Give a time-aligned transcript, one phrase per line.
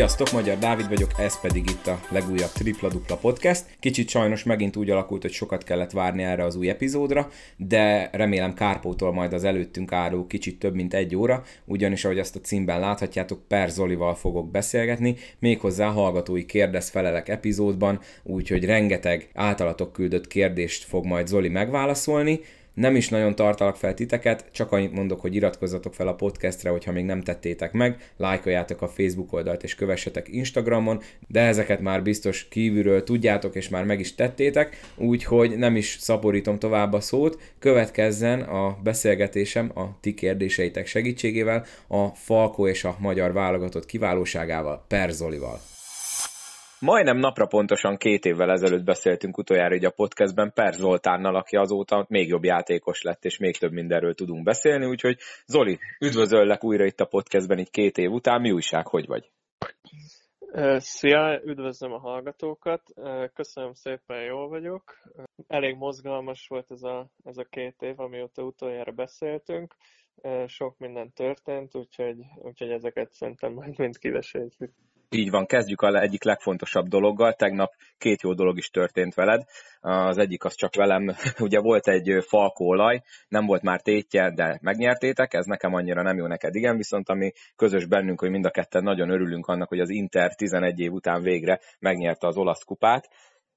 [0.00, 3.64] Sziasztok, Magyar Dávid vagyok, ez pedig itt a legújabb Tripla Dupla Podcast.
[3.80, 8.54] Kicsit sajnos megint úgy alakult, hogy sokat kellett várni erre az új epizódra, de remélem
[8.54, 12.80] Kárpótól majd az előttünk álló kicsit több mint egy óra, ugyanis ahogy azt a címben
[12.80, 21.04] láthatjátok, Per Zolival fogok beszélgetni, méghozzá hallgatói kérdez-felelek epizódban, úgyhogy rengeteg általatok küldött kérdést fog
[21.04, 22.40] majd Zoli megválaszolni,
[22.74, 26.92] nem is nagyon tartalak fel titeket, csak annyit mondok, hogy iratkozzatok fel a podcastre, hogyha
[26.92, 32.48] még nem tettétek meg, lájkoljátok a Facebook oldalt és kövessetek Instagramon, de ezeket már biztos
[32.48, 38.40] kívülről tudjátok és már meg is tettétek, úgyhogy nem is szaporítom tovább a szót, következzen
[38.40, 45.69] a beszélgetésem a ti kérdéseitek segítségével, a Falko és a magyar válogatott kiválóságával, Perzolival.
[46.80, 52.06] Majdnem napra pontosan két évvel ezelőtt beszéltünk utoljára így a podcastben Per Zoltánnal, aki azóta
[52.08, 57.00] még jobb játékos lett, és még több mindenről tudunk beszélni, úgyhogy Zoli, üdvözöllek újra itt
[57.00, 59.30] a podcastben így két év után, mi újság, hogy vagy?
[60.76, 62.82] Szia, üdvözlöm a hallgatókat,
[63.34, 64.98] köszönöm szépen, jól vagyok.
[65.46, 69.74] Elég mozgalmas volt ez a, ez a két év, amióta utoljára beszéltünk.
[70.46, 74.72] Sok minden történt, úgyhogy, úgyhogy ezeket szerintem majd mind kiveséljük.
[75.12, 77.32] Így van, kezdjük a egyik legfontosabb dologgal.
[77.32, 79.44] Tegnap két jó dolog is történt veled.
[79.80, 85.34] Az egyik az csak velem, ugye volt egy falkólaj, nem volt már tétje, de megnyertétek,
[85.34, 88.82] ez nekem annyira nem jó, neked igen, viszont ami közös bennünk, hogy mind a ketten
[88.82, 93.08] nagyon örülünk annak, hogy az Inter 11 év után végre megnyerte az olasz kupát.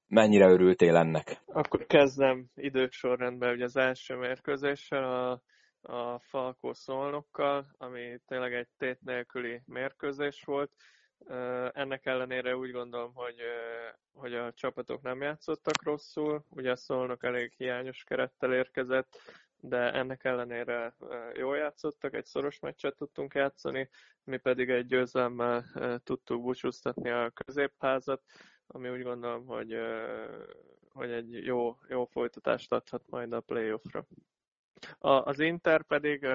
[0.08, 1.40] Mennyire örültél ennek?
[1.46, 5.42] Akkor kezdem idősorrendben, ugye az első mérkőzéssel, a
[5.86, 10.70] a Falkó szolnokkal, ami tényleg egy tét nélküli mérkőzés volt.
[11.72, 13.36] Ennek ellenére úgy gondolom, hogy,
[14.12, 19.20] hogy a csapatok nem játszottak rosszul, ugye a Szolnok elég hiányos kerettel érkezett,
[19.56, 20.96] de ennek ellenére
[21.34, 23.88] jól játszottak, egy szoros meccset tudtunk játszani,
[24.24, 25.64] mi pedig egy győzelemmel
[26.04, 28.22] tudtuk búcsúztatni a középházat,
[28.66, 29.76] ami úgy gondolom, hogy,
[30.88, 34.06] hogy egy jó, jó folytatást adhat majd a playoffra.
[34.98, 36.26] A, az Inter pedig,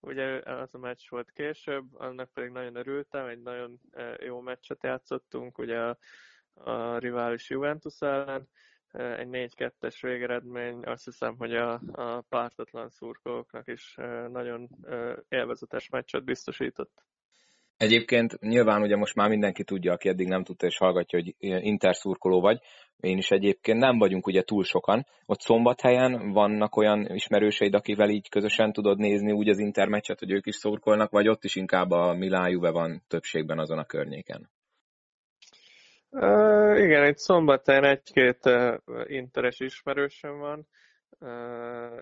[0.00, 3.80] ugye az a meccs volt később, annak pedig nagyon örültem, egy nagyon
[4.18, 5.98] jó meccset játszottunk, ugye a,
[6.54, 8.48] a rivális Juventus ellen,
[8.92, 13.94] egy 4-2-es végeredmény, azt hiszem, hogy a, a pártatlan szurkolóknak is
[14.28, 14.68] nagyon
[15.28, 17.06] élvezetes meccset biztosított.
[17.76, 21.96] Egyébként nyilván ugye most már mindenki tudja, aki eddig nem tudta és hallgatja, hogy Inter
[21.96, 22.60] szurkoló vagy.
[23.00, 25.06] Én is egyébként nem vagyunk ugye túl sokan.
[25.26, 30.30] Ott szombathelyen vannak olyan ismerőseid, akivel így közösen tudod nézni úgy az Inter meccset, hogy
[30.30, 34.50] ők is szurkolnak, vagy ott is inkább a Milán Juve van többségben azon a környéken?
[36.10, 38.74] Uh, igen, egy szombathelyen egy-két uh,
[39.06, 40.66] interes ismerősöm van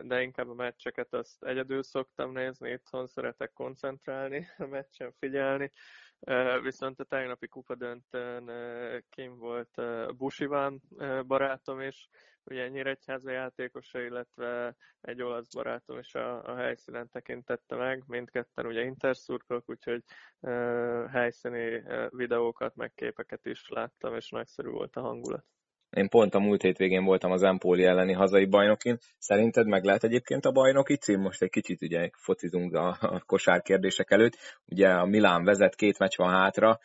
[0.03, 5.73] de inkább a meccseket azt egyedül szoktam nézni, itthon szeretek koncentrálni, a meccsen figyelni.
[6.63, 8.51] Viszont a tegnapi kupadöntőn
[9.11, 9.83] kim volt
[10.17, 10.81] Busiván
[11.27, 12.09] barátom is,
[12.45, 18.85] ugye Nyíregyháza játékosa, illetve egy olasz barátom is a, a helyszínen tekintette meg, mindketten ugye
[18.85, 20.03] interszurkolok, úgyhogy
[21.11, 25.56] helyszíni videókat, meg képeket is láttam, és nagyszerű volt a hangulat.
[25.91, 28.99] Én pont a múlt hétvégén voltam az Empoli elleni hazai bajnokin.
[29.19, 31.21] Szerinted meg lehet egyébként a bajnoki cím?
[31.21, 34.37] Most egy kicsit ugye focizunk a, kosár kérdések előtt.
[34.67, 36.79] Ugye a Milán vezet, két meccs van hátra.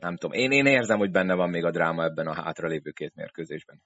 [0.00, 3.14] Nem tudom, én, én érzem, hogy benne van még a dráma ebben a hátralévő két
[3.14, 3.82] mérkőzésben.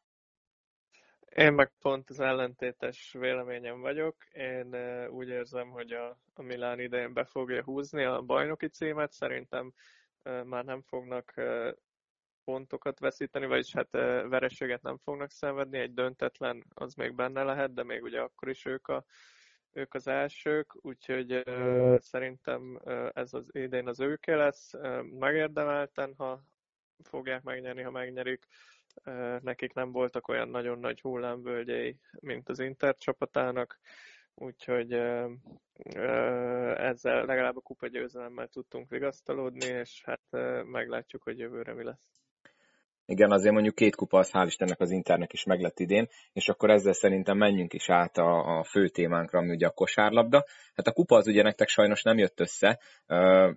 [1.35, 4.17] Én meg pont az ellentétes véleményem vagyok.
[4.33, 4.75] Én
[5.09, 9.13] úgy érzem, hogy a, a Milán idején be fogja húzni a bajnoki címet.
[9.13, 9.73] Szerintem
[10.45, 11.35] már nem fognak
[12.45, 13.91] pontokat veszíteni, vagyis hát
[14.29, 18.65] vereséget nem fognak szenvedni, egy döntetlen az még benne lehet, de még ugye akkor is
[18.65, 19.05] ők, a,
[19.73, 26.15] ők az elsők, úgyhogy uh, szerintem uh, ez az idén az őké lesz, uh, megérdemelten,
[26.17, 26.45] ha
[27.03, 28.47] fogják megnyerni, ha megnyerik,
[29.05, 33.79] uh, nekik nem voltak olyan nagyon nagy hullámvölgyei, mint az Inter csapatának,
[34.35, 35.31] úgyhogy uh,
[35.97, 41.85] uh, ezzel legalább a kupa győzelemmel tudtunk vigasztalódni, és hát uh, meglátjuk, hogy jövőre mi
[41.85, 42.21] lesz.
[43.11, 46.71] Igen, azért mondjuk két kupa az hál' Istennek az Internek is meglett idén, és akkor
[46.71, 50.45] ezzel szerintem menjünk is át a, a fő témánkra, ami ugye a kosárlabda.
[50.75, 52.79] Hát a kupa az ugye nektek sajnos nem jött össze,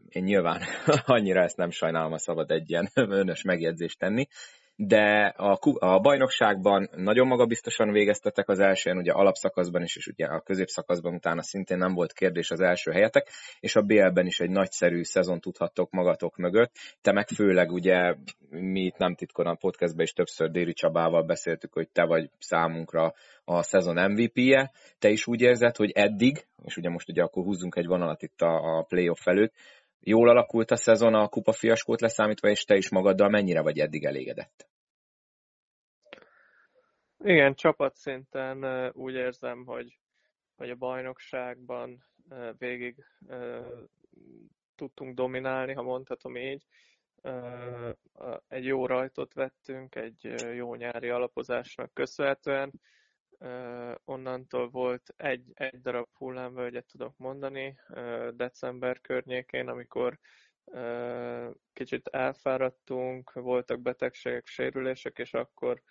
[0.09, 0.61] én nyilván
[1.05, 2.89] annyira ezt nem sajnálom, a szabad egy ilyen
[3.21, 4.27] önös megjegyzést tenni,
[4.75, 10.41] de a, a bajnokságban nagyon magabiztosan végeztetek az elsőn, ugye alapszakaszban is, és ugye a
[10.41, 13.27] középszakaszban utána szintén nem volt kérdés az első helyetek,
[13.59, 16.71] és a BL-ben is egy nagyszerű szezon tudhattok magatok mögött.
[17.01, 18.15] Te meg főleg ugye,
[18.49, 23.13] mi itt nem titkon a podcastben is többször Déri Csabával beszéltük, hogy te vagy számunkra
[23.45, 24.71] a szezon MVP-je.
[24.99, 28.41] Te is úgy érzed, hogy eddig, és ugye most ugye akkor húzzunk egy vonalat itt
[28.41, 29.53] a, a playoff előtt,
[30.05, 34.05] Jól alakult a szezon a kupa fiaskót leszámítva, és te is magaddal mennyire vagy eddig
[34.05, 34.67] elégedett?
[37.17, 39.99] Igen, csapatszinten úgy érzem, hogy,
[40.55, 42.05] hogy a bajnokságban
[42.57, 42.95] végig
[44.75, 46.65] tudtunk dominálni, ha mondhatom így.
[48.47, 52.71] Egy jó rajtot vettünk, egy jó nyári alapozásnak köszönhetően.
[54.05, 57.79] Onnantól volt egy, egy darab hullámvölgyet tudok mondani,
[58.31, 60.19] december környékén, amikor
[61.73, 65.81] kicsit elfáradtunk, voltak betegségek, sérülések, és akkor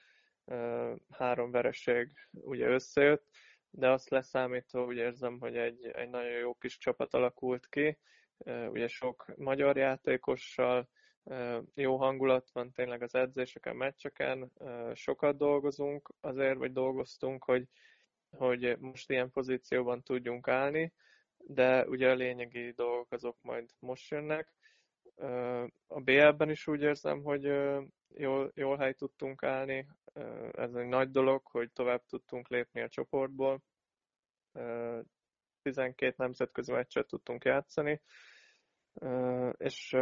[1.11, 3.27] három vereség ugye összejött,
[3.71, 7.99] de azt leszámítva úgy érzem, hogy egy, egy nagyon jó kis csapat alakult ki,
[8.47, 10.89] ugye sok magyar játékossal,
[11.75, 14.53] jó hangulat van tényleg az edzéseken, meccseken,
[14.95, 17.69] sokat dolgozunk azért, vagy dolgoztunk, hogy,
[18.31, 20.93] hogy most ilyen pozícióban tudjunk állni,
[21.37, 24.53] de ugye a lényegi dolgok azok majd most jönnek.
[25.87, 27.43] A BL-ben is úgy érzem, hogy
[28.15, 29.89] jól, jól hely tudtunk állni,
[30.53, 33.63] ez egy nagy dolog, hogy tovább tudtunk lépni a csoportból.
[35.63, 38.01] 12 nemzetközi meccset tudtunk játszani,
[39.57, 39.97] és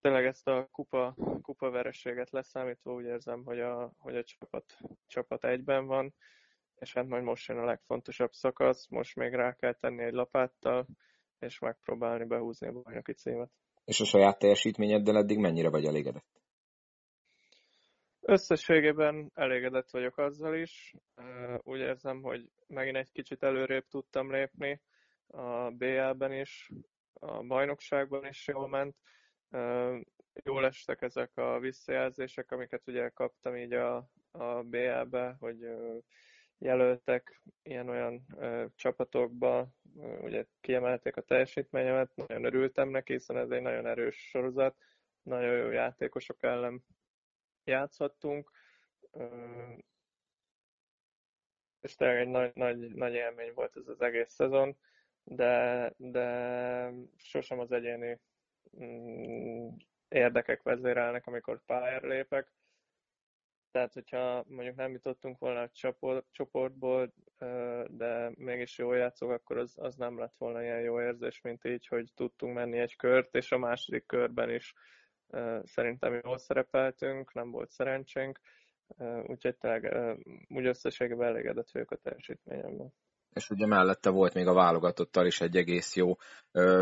[0.00, 4.76] tényleg ezt a kupa, kupa vereséget leszámítva úgy érzem, hogy a, hogy a csapat,
[5.06, 6.14] csapat egyben van,
[6.78, 10.86] és hát majd most jön a legfontosabb szakasz, most még rá kell tenni egy lapáttal,
[11.38, 13.50] és megpróbálni behúzni a bajnoki címet.
[13.84, 16.26] És a saját teljesítményeddel eddig mennyire vagy elégedett?
[18.20, 20.94] Összességében elégedett vagyok azzal is.
[21.58, 24.80] Úgy érzem, hogy megint egy kicsit előrébb tudtam lépni
[25.26, 26.70] a BL-ben is,
[27.12, 28.96] a bajnokságban is jól ment.
[30.44, 35.66] Jól estek ezek a visszajelzések, amiket ugye kaptam így a, a BL-be, hogy
[36.58, 38.26] jelöltek ilyen-olyan
[38.74, 39.68] csapatokba,
[40.20, 44.76] ugye kiemelték a teljesítményemet, nagyon örültem neki, hiszen ez egy nagyon erős sorozat,
[45.22, 46.84] nagyon jó játékosok ellen
[47.64, 48.50] játszhattunk,
[51.80, 54.76] és tényleg egy nagy, nagy, nagy élmény volt ez az egész szezon,
[55.24, 58.20] de, de sosem az egyéni
[60.08, 62.52] érdekek vezérelnek, amikor pályára lépek.
[63.70, 67.12] Tehát, hogyha mondjuk nem jutottunk volna a csoport, csoportból,
[67.86, 71.86] de mégis jól játszok, akkor az, az nem lett volna ilyen jó érzés, mint így,
[71.86, 74.74] hogy tudtunk menni egy kört, és a második körben is
[75.62, 78.40] Szerintem jól szerepeltünk, nem volt szerencsénk,
[79.22, 79.94] úgyhogy tényleg
[80.48, 82.92] úgy összességében elégedett vagyok a teljesítményemben
[83.36, 86.16] és ugye mellette volt még a válogatottal is egy egész jó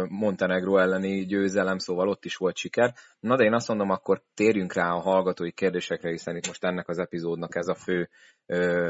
[0.08, 2.94] Montenegro elleni győzelem, szóval ott is volt siker.
[3.20, 6.88] Na de én azt mondom, akkor térjünk rá a hallgatói kérdésekre, hiszen itt most ennek
[6.88, 8.08] az epizódnak ez a fő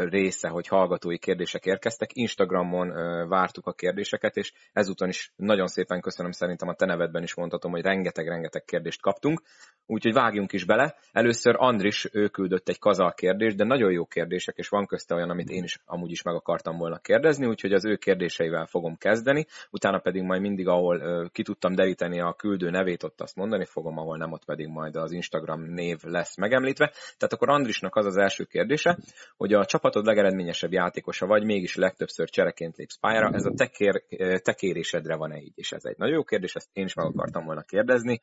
[0.09, 2.11] része, hogy hallgatói kérdések érkeztek.
[2.13, 2.89] Instagramon
[3.29, 7.71] vártuk a kérdéseket, és ezúton is nagyon szépen köszönöm, szerintem a te nevedben is mondhatom,
[7.71, 9.43] hogy rengeteg-rengeteg kérdést kaptunk.
[9.87, 10.97] Úgyhogy vágjunk is bele.
[11.13, 15.31] Először Andris, ő küldött egy kazal kérdést, de nagyon jó kérdések, és van közte olyan,
[15.31, 19.47] amit én is amúgy is meg akartam volna kérdezni, úgyhogy az ő kérdéseivel fogom kezdeni,
[19.71, 23.99] utána pedig majd mindig, ahol ki tudtam deríteni a küldő nevét, ott azt mondani fogom,
[23.99, 26.87] ahol nem, ott pedig majd az Instagram név lesz megemlítve.
[26.87, 28.99] Tehát akkor Andrisnak az az első kérdése,
[29.37, 34.05] hogy a csapatod legeredményesebb játékosa vagy, mégis legtöbbször csereként lépsz pályára, ez a te, kér,
[34.43, 35.53] te kérésedre van-e így?
[35.55, 38.21] És ez egy nagyon jó kérdés, ezt én is meg akartam volna kérdezni,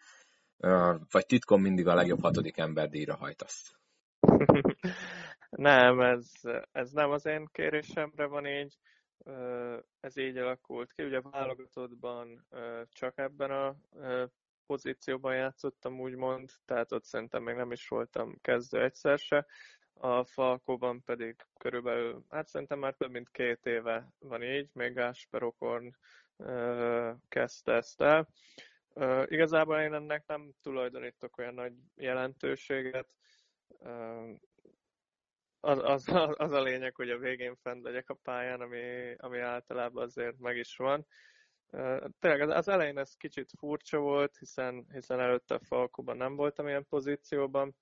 [1.11, 3.75] vagy titkon mindig a legjobb hatodik ember díjra hajtasz?
[5.49, 6.31] nem, ez,
[6.71, 8.73] ez nem az én kérésemre van így,
[9.99, 11.03] ez így alakult ki.
[11.03, 12.47] Ugye válogatottban
[12.89, 13.75] csak ebben a
[14.65, 19.45] pozícióban játszottam, úgymond, tehát ott szerintem még nem is voltam kezdő egyszer se.
[19.93, 25.43] A Falkóban pedig körülbelül, hát szerintem már több mint két éve van így, még Gásper
[25.43, 25.95] Okorn
[27.27, 28.27] kezdte ezt el.
[29.25, 33.07] Igazából én ennek nem tulajdonítok olyan nagy jelentőséget.
[35.63, 36.05] Az, az,
[36.45, 40.57] az a lényeg, hogy a végén fent legyek a pályán, ami, ami általában azért meg
[40.57, 41.05] is van.
[42.19, 46.85] Tényleg az elején ez kicsit furcsa volt, hiszen, hiszen előtte a Falkóban nem voltam ilyen
[46.89, 47.75] pozícióban,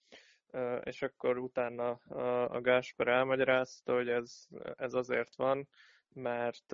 [0.83, 4.43] és akkor utána a, a Gásper elmagyarázta, hogy ez,
[4.75, 5.67] ez azért van,
[6.13, 6.74] mert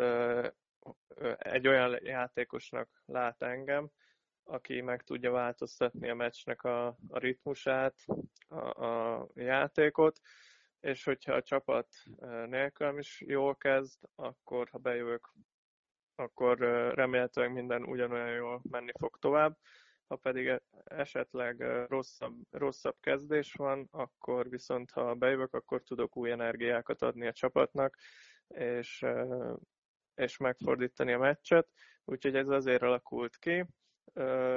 [1.38, 3.90] egy olyan játékosnak lát engem,
[4.44, 7.96] aki meg tudja változtatni a meccsnek a, a ritmusát,
[8.48, 10.20] a, a játékot,
[10.86, 11.88] és hogyha a csapat
[12.46, 15.34] nélkülem is jól kezd, akkor ha bejövök,
[16.15, 16.58] akkor
[16.96, 19.58] remélhetőleg minden ugyanolyan jól menni fog tovább.
[20.08, 26.32] Ha pedig e, esetleg rosszabb, rosszabb kezdés van, akkor viszont ha bejövök, akkor tudok új
[26.32, 27.98] energiákat adni a csapatnak,
[28.48, 29.06] és,
[30.15, 31.68] és megfordítani a meccset.
[32.04, 33.65] Úgyhogy ez azért alakult ki.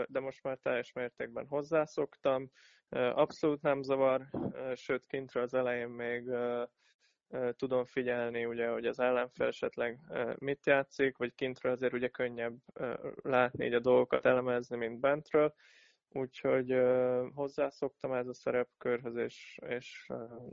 [0.06, 2.50] De most már teljes mértékben hozzászoktam.
[2.90, 4.22] Abszolút nem zavar,
[4.74, 6.30] sőt kintről az elején még
[7.56, 9.98] tudom figyelni, ugye, hogy az ellenfél esetleg
[10.38, 12.56] mit játszik, vagy kintről azért ugye könnyebb
[13.22, 15.54] látni így a dolgokat elemezni, mint bentről.
[16.10, 16.80] Úgyhogy
[17.34, 20.06] hozzászoktam ez a szerepkörhöz, és, és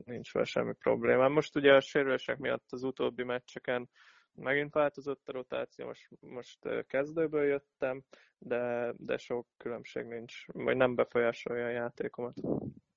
[0.06, 1.32] nincs vele semmi problémám.
[1.32, 3.90] Most ugye a sérülések miatt az utóbbi meccseken
[4.36, 8.04] megint változott a rotáció, most, most kezdőből jöttem,
[8.38, 12.36] de, de sok különbség nincs, vagy nem befolyásolja a játékomat.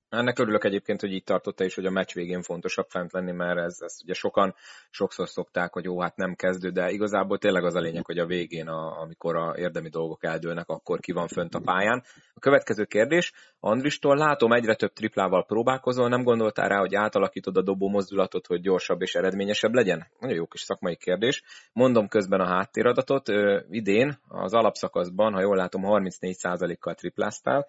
[0.09, 3.59] Ennek örülök egyébként, hogy így tartotta is, hogy a meccs végén fontosabb fent lenni, mert
[3.59, 4.55] ez, ez ugye sokan
[4.89, 8.25] sokszor szokták, hogy jó, hát nem kezdő, de igazából tényleg az a lényeg, hogy a
[8.25, 12.03] végén, a, amikor a érdemi dolgok eldőlnek, akkor ki van fönt a pályán.
[12.33, 17.61] A következő kérdés, Andristól látom egyre több triplával próbálkozol, nem gondoltál rá, hogy átalakítod a
[17.61, 20.07] dobó mozdulatot, hogy gyorsabb és eredményesebb legyen?
[20.19, 21.43] Nagyon jó kis szakmai kérdés.
[21.73, 27.67] Mondom közben a háttéradatot, ö, idén az alapszakaszban, ha jól látom, 34%-kal tripláztál,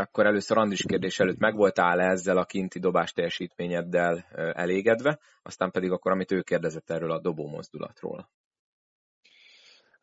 [0.00, 5.90] akkor először Andris kérdés előtt megvoltál -e ezzel a kinti dobás teljesítményeddel elégedve, aztán pedig
[5.90, 8.28] akkor, amit ő kérdezett erről a dobó mozdulatról.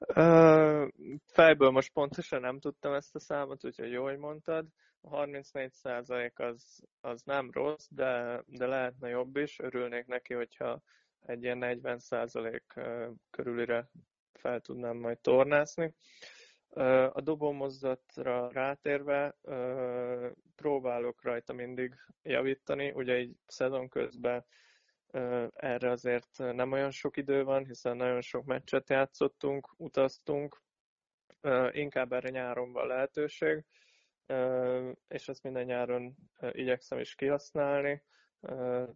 [0.08, 0.88] Uh,
[1.26, 4.66] fejből most pontosan nem tudtam ezt a számot, úgyhogy jó, hogy mondtad.
[5.02, 9.60] A 34% az, az nem rossz, de, de lehetne jobb is.
[9.60, 10.82] Örülnék neki, hogyha
[11.26, 12.62] egy ilyen 40%
[13.30, 13.90] körülire
[14.34, 15.94] fel tudnám majd tornászni.
[17.12, 19.36] A dobómozdatra rátérve
[20.56, 24.46] próbálok rajta mindig javítani, ugye így szezon közben
[25.56, 30.62] erre azért nem olyan sok idő van, hiszen nagyon sok meccset játszottunk, utaztunk,
[31.72, 33.66] inkább erre nyáron van lehetőség,
[35.08, 36.16] és ezt minden nyáron
[36.52, 38.04] igyekszem is kihasználni.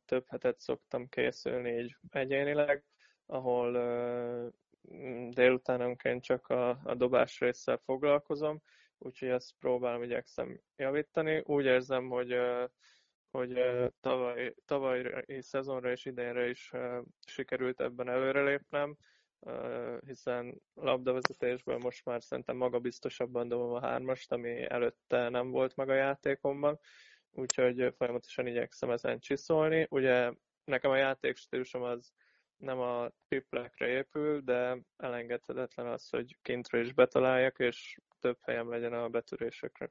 [0.05, 2.84] Több hetet szoktam készülni így egyénileg,
[3.25, 3.72] ahol
[5.30, 8.62] délutánonként csak a, a dobás résszel foglalkozom,
[8.98, 11.42] úgyhogy ezt próbálom, igyekszem javítani.
[11.46, 12.36] Úgy érzem, hogy
[13.36, 13.62] hogy
[14.00, 16.72] tavaly, tavalyi szezonra és idénre is
[17.25, 18.98] sikerült ebben előrelépnem,
[20.06, 25.94] hiszen labdavezetésből most már szerintem magabiztosabban dobom a hármast, ami előtte nem volt meg a
[25.94, 26.80] játékomban,
[27.32, 29.88] úgyhogy folyamatosan igyekszem ezen csiszolni.
[29.89, 30.32] Ugye
[30.63, 32.13] nekem a játékstílusom az
[32.58, 38.94] nem a triplekre épül, de elengedhetetlen az, hogy kintről is betaláljak, és több helyem legyen
[38.94, 39.90] a betörésekre.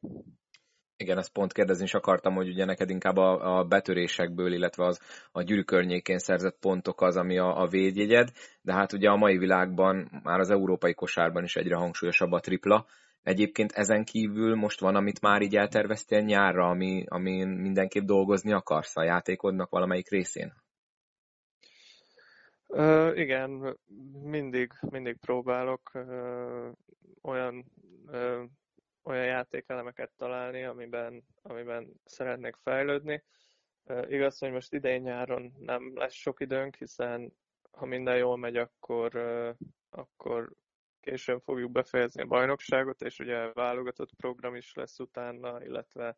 [0.97, 5.01] Igen, ezt pont kérdezni is akartam, hogy ugye neked inkább a, a betörésekből, illetve az
[5.33, 8.31] a gyűrű környékén szerzett pontok az, ami a, a védjegyed,
[8.61, 12.87] de hát ugye a mai világban, már az európai kosárban is egyre hangsúlyosabb a tripla.
[13.23, 18.97] Egyébként ezen kívül most van, amit már így elterveztél nyárra, ami, amin mindenképp dolgozni akarsz
[18.97, 20.64] a játékodnak valamelyik részén?
[23.15, 23.77] Igen,
[24.23, 26.69] mindig, mindig próbálok uh,
[27.23, 27.65] olyan,
[28.07, 28.43] uh,
[29.03, 33.25] olyan játékelemeket találni, amiben, amiben szeretnék fejlődni.
[33.85, 37.33] Uh, igaz, hogy most idén nyáron nem lesz sok időnk, hiszen
[37.71, 39.55] ha minden jól megy, akkor, uh,
[39.91, 40.53] akkor
[41.01, 46.17] későn fogjuk befejezni a bajnokságot, és ugye válogatott program is lesz utána, illetve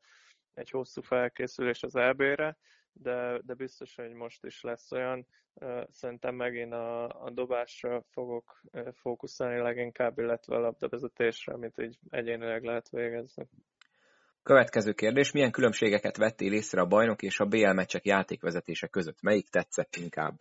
[0.54, 2.56] egy hosszú felkészülés az EB-re,
[3.02, 5.26] de, de biztos, hogy most is lesz olyan.
[5.90, 8.60] Szerintem megint a, a dobásra fogok
[8.92, 13.48] fókuszálni leginkább, illetve a labdavezetésre, amit így egyénileg lehet végezni.
[14.42, 19.22] Következő kérdés, milyen különbségeket vettél észre a bajnok és a BL meccsek játékvezetése között?
[19.22, 20.34] Melyik tetszett inkább?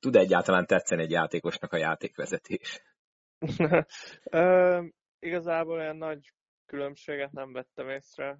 [0.00, 2.82] Tud egyáltalán tetszeni egy játékosnak a játékvezetés?
[5.18, 6.32] igazából olyan nagy
[6.66, 8.38] különbséget nem vettem észre.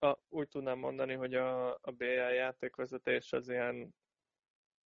[0.00, 3.94] A, úgy tudnám mondani, hogy a, a BL játékvezetés az ilyen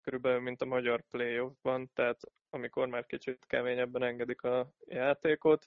[0.02, 5.66] körülbelül, mint a magyar playoffban, tehát amikor már kicsit keményebben engedik a játékot,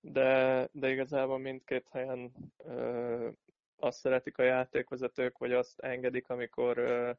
[0.00, 3.28] de, de igazából mindkét helyen ö,
[3.76, 7.10] azt szeretik a játékvezetők, vagy azt engedik, amikor ö,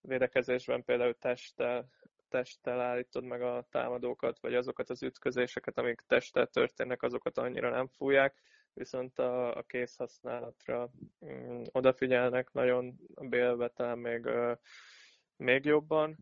[0.00, 1.90] védekezésben például testtel,
[2.28, 7.86] testtel állítod meg a támadókat, vagy azokat az ütközéseket, amik testtel történnek, azokat annyira nem
[7.88, 8.42] fújják
[8.76, 10.90] viszont a, a kézhasználatra
[11.24, 14.28] mm, odafigyelnek nagyon a bélbe talán még,
[15.36, 16.16] még jobban.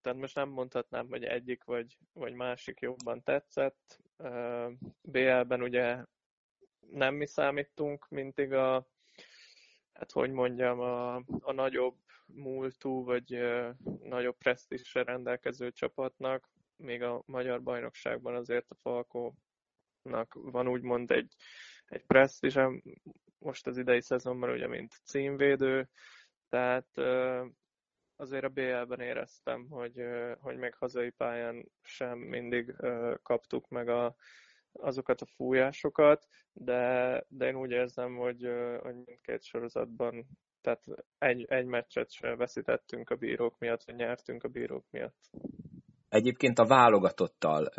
[0.00, 4.00] Tehát most nem mondhatnám, hogy egyik vagy, vagy másik jobban tetszett.
[5.00, 6.04] BL-ben ugye
[6.90, 8.88] nem mi számítunk mindig a,
[9.92, 13.40] hát hogy mondjam, a, a nagyobb múltú vagy
[14.02, 19.34] nagyobb presztisre rendelkező csapatnak, még a magyar bajnokságban azért a Falkó
[20.32, 21.34] van úgymond egy,
[21.86, 22.04] egy
[22.40, 22.58] is
[23.38, 25.88] most az idei szezonban ugye, mint címvédő,
[26.48, 26.88] tehát
[28.16, 30.04] azért a BL-ben éreztem, hogy,
[30.40, 32.74] hogy még hazai pályán sem mindig
[33.22, 34.16] kaptuk meg a,
[34.72, 38.50] azokat a fújásokat, de, de én úgy érzem, hogy,
[38.82, 40.26] hogy mindkét sorozatban
[40.66, 40.84] tehát
[41.18, 45.30] egy, egy meccset sem veszítettünk a bírók miatt, vagy nyertünk a bírók miatt.
[46.08, 47.70] Egyébként a válogatottal,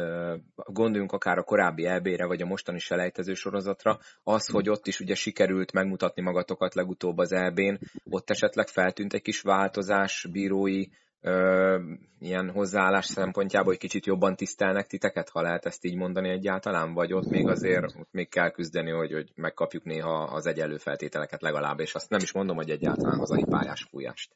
[0.56, 5.16] gondoljunk akár a korábbi EB-re, vagy a mostani selejtező sorozatra, az, hogy ott is ugye
[5.16, 7.80] sikerült megmutatni magatokat legutóbb az EB-n,
[8.10, 10.86] ott esetleg feltűnt egy kis változás bírói
[11.22, 11.80] ö,
[12.20, 17.14] ilyen hozzáállás szempontjából, hogy kicsit jobban tisztelnek titeket, ha lehet ezt így mondani egyáltalán, vagy
[17.14, 21.80] ott még azért ott még kell küzdeni, hogy, hogy megkapjuk néha az egyenlő feltételeket legalább,
[21.80, 24.36] és azt nem is mondom, hogy egyáltalán hazai pályás fújást.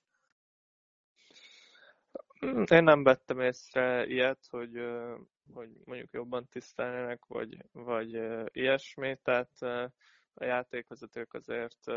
[2.72, 4.82] Én nem vettem észre ilyet, hogy,
[5.54, 8.22] hogy mondjuk jobban tisztelnének, vagy, vagy
[8.52, 9.62] ilyesmi, tehát
[10.34, 11.92] a játékvezetők azért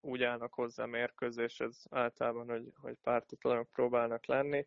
[0.00, 4.66] úgy állnak hozzá mérkőzéshez általában, hogy, hogy pártatlanok próbálnak lenni.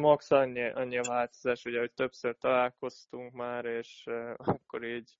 [0.00, 5.16] Max annyi, annyi a változás, ugye, hogy többször találkoztunk már, és akkor így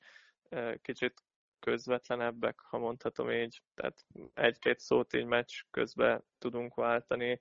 [0.82, 1.22] kicsit
[1.66, 3.62] közvetlenebbek, ha mondhatom így.
[3.74, 4.04] Tehát
[4.34, 7.40] egy-két szót így meccs közben tudunk váltani,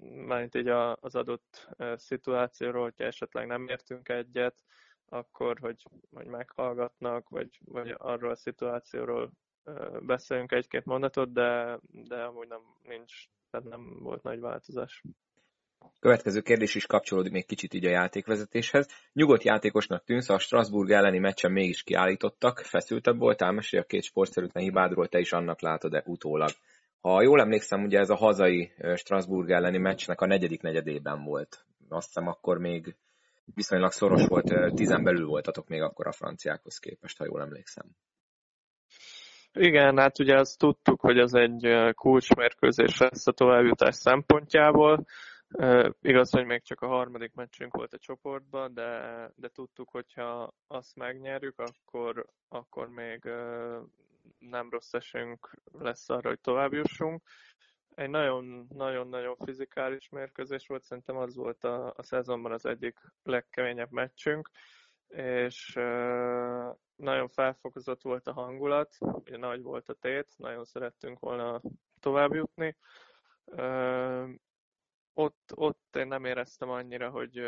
[0.00, 4.62] mármint így az adott szituációról, hogyha esetleg nem értünk egyet,
[5.08, 5.82] akkor, hogy,
[6.14, 9.30] hogy meghallgatnak, vagy, vagy arról a szituációról
[10.00, 15.02] beszélünk egy-két mondatot, de, de amúgy nem nincs, tehát nem volt nagy változás.
[16.00, 18.88] Következő kérdés is kapcsolódik még kicsit így a játékvezetéshez.
[19.12, 22.58] Nyugodt játékosnak tűnsz, a Strasbourg elleni meccsen mégis kiállítottak.
[22.58, 26.50] Feszültebb voltál, mesélj a két sportszerűtlen hibádról, te is annak látod-e utólag.
[27.00, 31.64] Ha jól emlékszem, ugye ez a hazai Strasbourg elleni meccsnek a negyedik negyedében volt.
[31.88, 32.96] Azt hiszem akkor még
[33.54, 37.86] viszonylag szoros volt, tizen belül voltatok még akkor a franciákhoz képest, ha jól emlékszem.
[39.52, 45.06] Igen, hát ugye azt tudtuk, hogy ez egy kulcsmérkőzés lesz a továbbjutás szempontjából.
[46.00, 50.96] Igaz, hogy még csak a harmadik meccsünk volt a csoportban, de, de tudtuk, hogyha azt
[50.96, 53.24] megnyerjük, akkor, akkor még
[54.38, 57.22] nem rossz esünk lesz arra, hogy tovább jussunk.
[57.94, 64.50] Egy nagyon-nagyon-nagyon fizikális mérkőzés volt, szerintem az volt a, a szezonban az egyik legkeményebb meccsünk,
[65.08, 65.72] és
[66.96, 71.60] nagyon felfokozott volt a hangulat, ugye nagy volt a tét, nagyon szerettünk volna
[72.00, 72.76] tovább jutni
[75.18, 77.40] ott, ott én nem éreztem annyira, hogy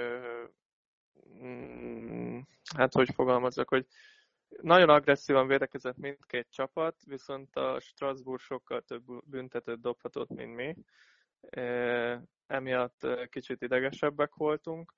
[1.43, 2.39] mm,
[2.77, 3.87] hát hogy fogalmazok, hogy
[4.63, 10.77] nagyon agresszívan védekezett mindkét csapat, viszont a Strasbourg sokkal több büntetőt dobhatott, mint mi.
[12.47, 14.93] Emiatt kicsit idegesebbek voltunk,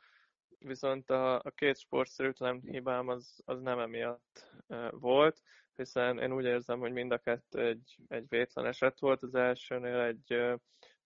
[0.58, 4.50] viszont a, a két sportszerűtlen hibám az, az nem emiatt
[4.90, 5.42] volt,
[5.74, 9.22] hiszen én úgy érzem, hogy mind a kettő egy, egy vétlen eset volt.
[9.22, 10.58] Az elsőnél egy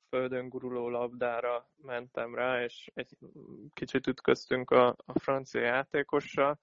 [0.08, 3.18] földön guruló labdára mentem rá, és egy
[3.72, 6.58] kicsit ütköztünk a, a francia játékossal.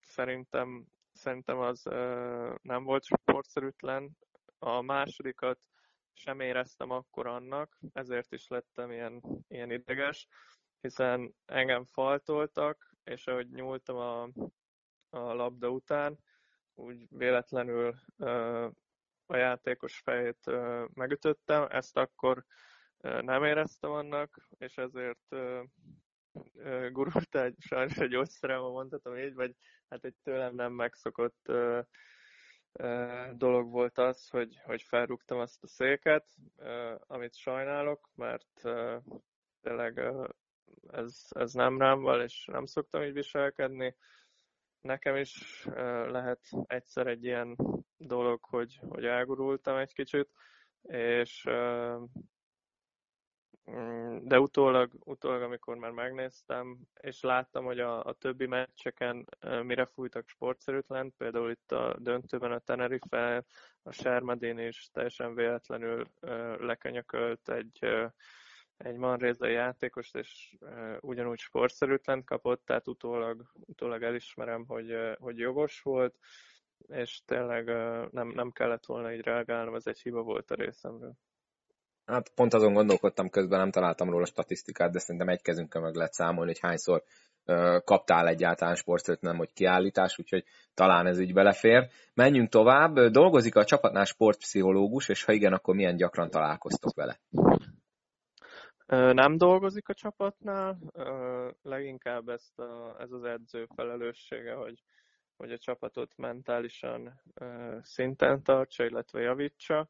[0.00, 1.82] Szerintem, szerintem az
[2.62, 4.16] nem volt sportszerűtlen.
[4.58, 5.58] A másodikat
[6.12, 10.26] sem éreztem akkor annak, ezért is lettem ilyen, ilyen ideges,
[10.80, 14.22] hiszen engem faltoltak, és ahogy nyúltam a,
[15.10, 16.18] a labda után,
[16.74, 17.94] úgy véletlenül
[19.26, 20.50] a játékos fejét
[20.94, 22.44] megütöttem, ezt akkor
[23.00, 25.36] nem éreztem annak, és ezért
[26.90, 29.54] gurult egy, sajnos egy gyógyszerem, mondhatom így, vagy
[29.88, 31.52] hát egy tőlem nem megszokott
[33.32, 36.26] dolog volt az, hogy, hogy felrúgtam azt a széket,
[36.98, 38.60] amit sajnálok, mert
[39.60, 40.12] tényleg
[40.90, 43.96] ez, ez nem rám van, és nem szoktam így viselkedni,
[44.80, 45.64] nekem is
[46.06, 47.56] lehet egyszer egy ilyen
[48.06, 50.28] dolog, hogy, hogy elgurultam egy kicsit,
[50.82, 51.48] és
[53.70, 59.26] mm, de utólag, utólag, amikor már megnéztem, és láttam, hogy a, a többi meccseken
[59.62, 63.44] mire fújtak sportszerűtlen, például itt a döntőben a Tenerife,
[63.82, 66.06] a Shermadin is teljesen véletlenül
[66.58, 67.86] lekönyökölt egy
[68.76, 70.56] egy Manrézai játékos, és
[71.00, 76.18] ugyanúgy sportszerűtlen kapott, tehát utólag, utólag elismerem, hogy, hogy jogos volt,
[76.88, 77.66] és tényleg
[78.10, 81.12] nem, nem kellett volna így reagálnom, ez egy hiba volt a részemről.
[82.06, 86.12] Hát pont azon gondolkodtam közben, nem találtam róla statisztikát, de szerintem egy kezünkkel meg lehet
[86.12, 87.02] számolni, hogy hányszor
[87.46, 91.88] uh, kaptál egyáltalán sportszerűtlen, hogy kiállítás, úgyhogy talán ez így belefér.
[92.14, 92.98] Menjünk tovább.
[92.98, 97.18] Dolgozik a csapatnál sportpszichológus, és ha igen, akkor milyen gyakran találkoztok vele?
[99.12, 100.78] Nem dolgozik a csapatnál,
[101.62, 104.82] leginkább ezt a, ez az edző felelőssége, hogy,
[105.36, 107.20] hogy a csapatot mentálisan
[107.82, 109.88] szinten tartsa, illetve javítsa.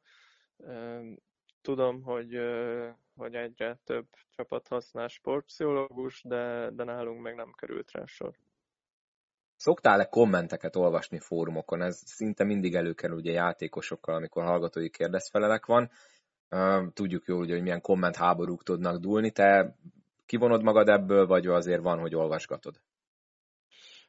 [1.60, 2.38] Tudom, hogy,
[3.16, 4.06] hogy egyre több
[4.36, 8.34] csapat használ sportpszichológus, de, de nálunk meg nem került rá sor.
[9.56, 11.82] Szoktál-e kommenteket olvasni fórumokon?
[11.82, 15.90] Ez szinte mindig előkerül ugye játékosokkal, amikor hallgatói kérdezfelelek van.
[16.92, 19.30] Tudjuk jól, hogy milyen komment háborúk tudnak dúlni.
[19.30, 19.76] Te
[20.26, 22.80] kivonod magad ebből, vagy azért van, hogy olvasgatod?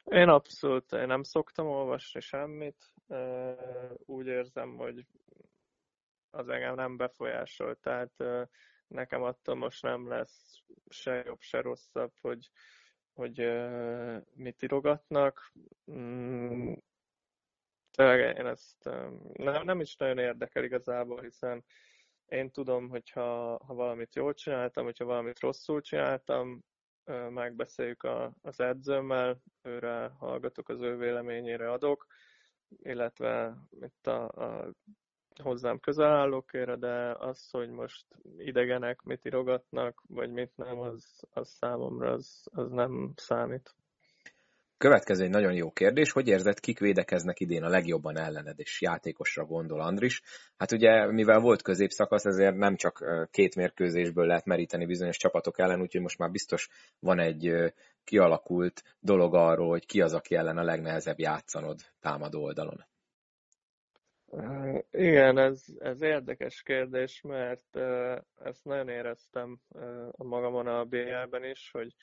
[0.09, 2.93] Én abszolút én nem szoktam olvasni semmit.
[4.05, 5.05] Úgy érzem, hogy
[6.29, 8.23] az engem nem befolyásol, tehát
[8.87, 12.49] nekem attól most nem lesz se jobb, se rosszabb, hogy,
[13.13, 13.37] hogy
[14.33, 15.51] mit írogatnak.
[15.91, 16.73] Mm,
[17.91, 18.89] tényleg én ezt
[19.33, 21.65] nem, nem is nagyon érdekel igazából, hiszen
[22.25, 26.63] én tudom, hogyha ha valamit jól csináltam, hogyha valamit rosszul csináltam,
[27.29, 32.07] megbeszéljük a, az edzőmmel, őre hallgatok, az ő véleményére adok,
[32.69, 34.71] illetve itt a, a
[35.41, 38.05] hozzám közel állókére, de az, hogy most
[38.37, 43.75] idegenek mit irogatnak, vagy mit nem, az, az számomra az, az nem számít.
[44.77, 49.45] Következő egy nagyon jó kérdés, hogy érzed, kik védekeznek idén a legjobban ellened, és játékosra
[49.45, 50.21] gondol Andris.
[50.57, 55.81] Hát ugye, mivel volt középszakasz, ezért nem csak két mérkőzésből lehet meríteni bizonyos csapatok ellen,
[55.81, 60.63] úgyhogy most már biztos van egy kialakult dolog arról, hogy ki az, aki ellen a
[60.63, 62.85] legnehezebb játszanod támadó oldalon.
[64.91, 67.75] Igen, ez, ez érdekes kérdés, mert
[68.43, 69.59] ezt nagyon éreztem
[70.11, 71.95] a magamon a BL-ben is, hogy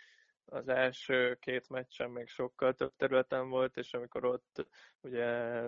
[0.46, 4.66] az első két meccsen még sokkal több területen volt, és amikor ott
[5.00, 5.60] ugye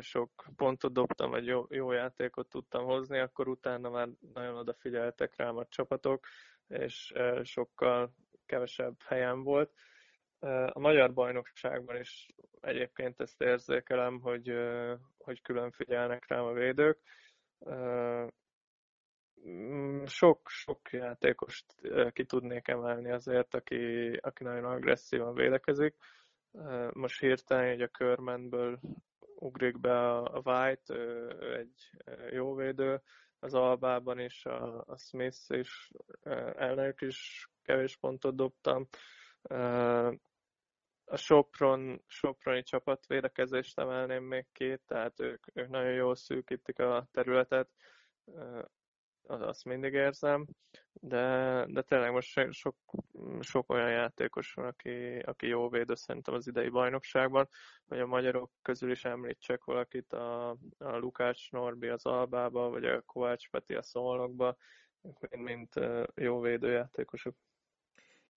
[0.00, 5.56] sok pontot dobtam, vagy jó, jó játékot tudtam hozni, akkor utána már nagyon odafigyeltek rám
[5.56, 6.26] a csapatok,
[6.68, 8.14] és sokkal
[8.46, 9.72] kevesebb helyem volt.
[10.66, 12.28] A magyar bajnokságban is
[12.60, 14.52] egyébként ezt érzékelem, hogy,
[15.18, 16.98] hogy külön figyelnek rám a védők.
[19.48, 21.74] Mm, sok, sok játékost
[22.12, 25.96] ki tudnék emelni azért, aki, aki nagyon agresszívan védekezik.
[26.92, 28.80] Most hirtelen egy a körmentből
[29.18, 30.94] ugrik be a White,
[31.56, 31.90] egy
[32.30, 33.02] jó védő,
[33.38, 35.90] az Albában is, a, a Smith is,
[36.54, 38.88] ellenük is kevés pontot dobtam.
[41.04, 47.08] A Sopron, Soproni csapat védekezést emelném még két, tehát ők, ők nagyon jól szűkítik a
[47.10, 47.68] területet
[49.26, 50.46] azt mindig érzem,
[50.92, 51.24] de,
[51.68, 52.76] de tényleg most sok,
[53.40, 57.48] sok olyan játékos van, aki, aki jó védő szerintem az idei bajnokságban,
[57.86, 63.00] hogy a magyarok közül is említsek valakit, a, a Lukács Norbi az Albába, vagy a
[63.00, 64.56] Kovács Peti a Szolnokba,
[65.02, 65.72] mint, mint
[66.14, 67.34] jó védőjátékosok.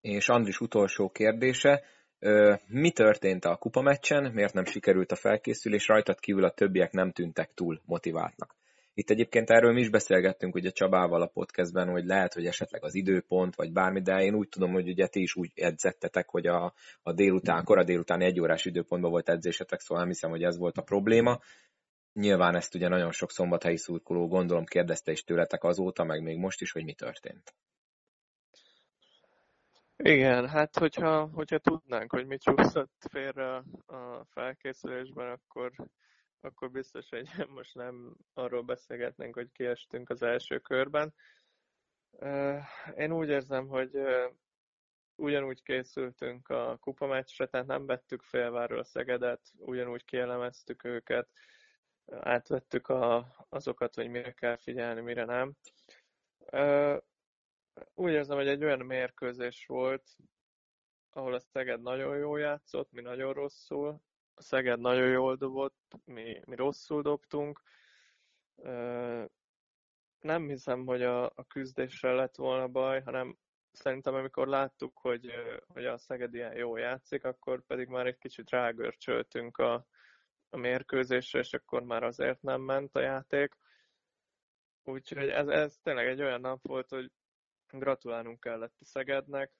[0.00, 1.84] És Andris utolsó kérdése,
[2.66, 7.54] mi történt a kupameccsen, miért nem sikerült a felkészülés, rajtad kívül a többiek nem tűntek
[7.54, 8.54] túl motiváltnak?
[8.98, 12.94] Itt egyébként erről mi is beszélgettünk ugye Csabával a podcastben, hogy lehet, hogy esetleg az
[12.94, 16.74] időpont, vagy bármi, de én úgy tudom, hogy ugye ti is úgy edzettetek, hogy a,
[17.02, 20.76] a délután, kora délután egy órás időpontban volt edzésetek, szóval nem hiszem, hogy ez volt
[20.76, 21.38] a probléma.
[22.12, 26.60] Nyilván ezt ugye nagyon sok szombathelyi szurkoló gondolom kérdezte is tőletek azóta, meg még most
[26.60, 27.54] is, hogy mi történt.
[29.96, 33.56] Igen, hát hogyha, hogyha tudnánk, hogy mit csúszott félre
[33.86, 35.72] a felkészülésben, akkor
[36.40, 41.14] akkor biztos, hogy most nem arról beszélgetnénk, hogy kiestünk az első körben.
[42.96, 43.90] Én úgy érzem, hogy
[45.14, 51.28] ugyanúgy készültünk a kupameccsre, tehát nem vettük félváról Szegedet, ugyanúgy kielemeztük őket,
[52.06, 55.56] átvettük a, azokat, hogy mire kell figyelni, mire nem.
[57.94, 60.16] Úgy érzem, hogy egy olyan mérkőzés volt,
[61.10, 64.00] ahol a Szeged nagyon jól játszott, mi nagyon rosszul,
[64.38, 67.62] a Szeged nagyon jól dobott, mi, mi rosszul dobtunk.
[70.20, 73.38] Nem hiszem, hogy a, a küzdéssel lett volna baj, hanem
[73.72, 75.32] szerintem amikor láttuk, hogy,
[75.66, 79.86] hogy a Szeged ilyen jó játszik, akkor pedig már egy kicsit rágörcsöltünk a,
[80.50, 83.54] a mérkőzésre, és akkor már azért nem ment a játék.
[84.84, 87.10] Úgyhogy ez, ez tényleg egy olyan nap volt, hogy
[87.70, 89.52] gratulálnunk kellett a Szegednek.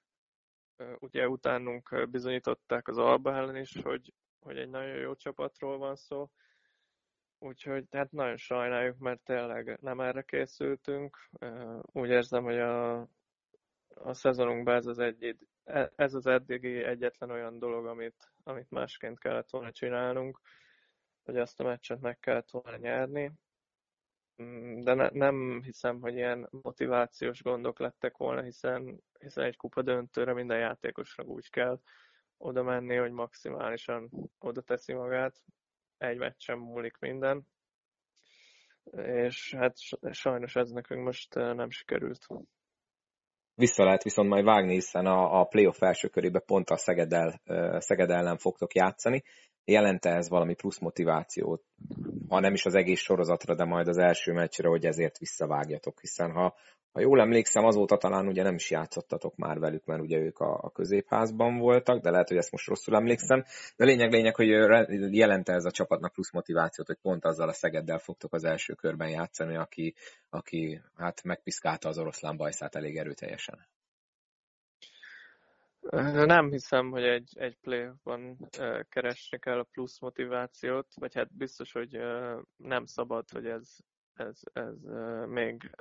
[0.99, 6.29] Ugye utánunk bizonyították az Alba ellen is, hogy, hogy egy nagyon jó csapatról van szó.
[7.39, 11.29] Úgyhogy tehát nagyon sajnáljuk, mert tényleg nem erre készültünk.
[11.81, 12.99] Úgy érzem, hogy a,
[13.87, 19.19] a szezonunkban ez az, egy, e, ez az eddigi egyetlen olyan dolog, amit, amit másként
[19.19, 20.39] kellett volna csinálnunk,
[21.23, 23.31] hogy azt a meccset meg kellett volna nyerni.
[24.43, 29.81] Mm, de ne, nem hiszem, hogy ilyen motivációs gondok lettek volna, hiszen, hiszen egy kupa
[29.81, 31.79] döntőre minden játékosnak úgy kell,
[32.37, 35.43] oda menni, hogy maximálisan oda teszi magát.
[35.97, 37.47] Egy meccsen múlik minden.
[39.03, 39.77] És hát
[40.11, 42.27] sajnos ez nekünk most nem sikerült.
[43.55, 47.41] Vissza lehet viszont majd vágni, hiszen a, a playoff első körébe pont a Szegedel,
[47.79, 49.23] Szeged ellen fogtok játszani.
[49.69, 51.63] Jelente ez valami plusz motivációt,
[52.27, 56.31] ha nem is az egész sorozatra, de majd az első meccsre, hogy ezért visszavágjatok, hiszen
[56.31, 56.55] ha,
[56.91, 60.59] ha jól emlékszem, azóta talán ugye nem is játszottatok már velük, mert ugye ők a,
[60.61, 63.43] a középházban voltak, de lehet, hogy ezt most rosszul emlékszem.
[63.75, 64.47] De lényeg, lényeg, hogy
[65.15, 69.09] jelente ez a csapatnak plusz motivációt, hogy pont azzal a Szegeddel fogtok az első körben
[69.09, 69.95] játszani, aki,
[70.29, 73.67] aki hát megpiszkálta az oroszlán bajszát elég erőteljesen.
[76.25, 78.37] Nem hiszem, hogy egy, egy play-ban
[78.89, 81.99] keresni kell a plusz motivációt, vagy hát biztos, hogy
[82.55, 83.75] nem szabad, hogy ez,
[84.13, 84.75] ez, ez
[85.27, 85.71] még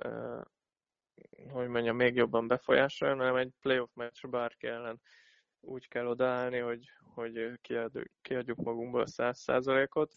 [1.51, 5.01] hogy mondjam, még jobban befolyásoljon, hanem egy playoff meccs bárki ellen
[5.61, 10.15] úgy kell odaállni, hogy, hogy kiadjuk, kiadjuk magunkból száz százalékot.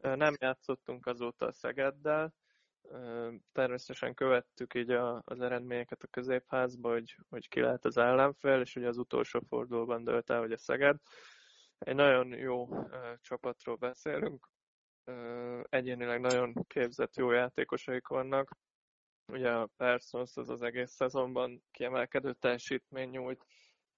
[0.00, 2.34] Nem játszottunk azóta a Szegeddel,
[3.52, 8.76] természetesen követtük így a, az eredményeket a középházba, hogy, hogy ki lehet az ellenfél, és
[8.76, 10.96] ugye az utolsó fordulóban dölt el, hogy a Szeged.
[11.78, 12.68] Egy nagyon jó
[13.20, 14.48] csapatról beszélünk,
[15.68, 18.58] egyénileg nagyon képzett jó játékosaik vannak,
[19.30, 23.46] Ugye a Persons az az egész szezonban kiemelkedő teljesítmény nyújt,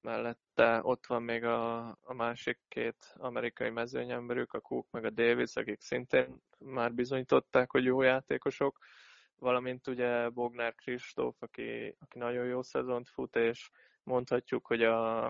[0.02, 0.80] mellette.
[0.82, 5.80] Ott van még a, a másik két amerikai mezőnyemberük, a Cook meg a Davis, akik
[5.80, 8.78] szintén már bizonyították, hogy jó játékosok,
[9.36, 13.70] valamint ugye Bognár Kristóf, aki, aki nagyon jó szezont fut, és
[14.02, 15.26] mondhatjuk, hogy a,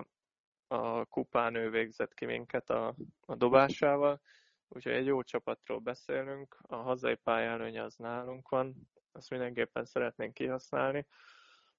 [0.67, 4.21] a kupán ő végzett ki minket a, a dobásával,
[4.67, 8.75] úgyhogy egy jó csapatról beszélünk, a hazai pályelőnye az nálunk van,
[9.11, 11.05] azt mindenképpen szeretnénk kihasználni,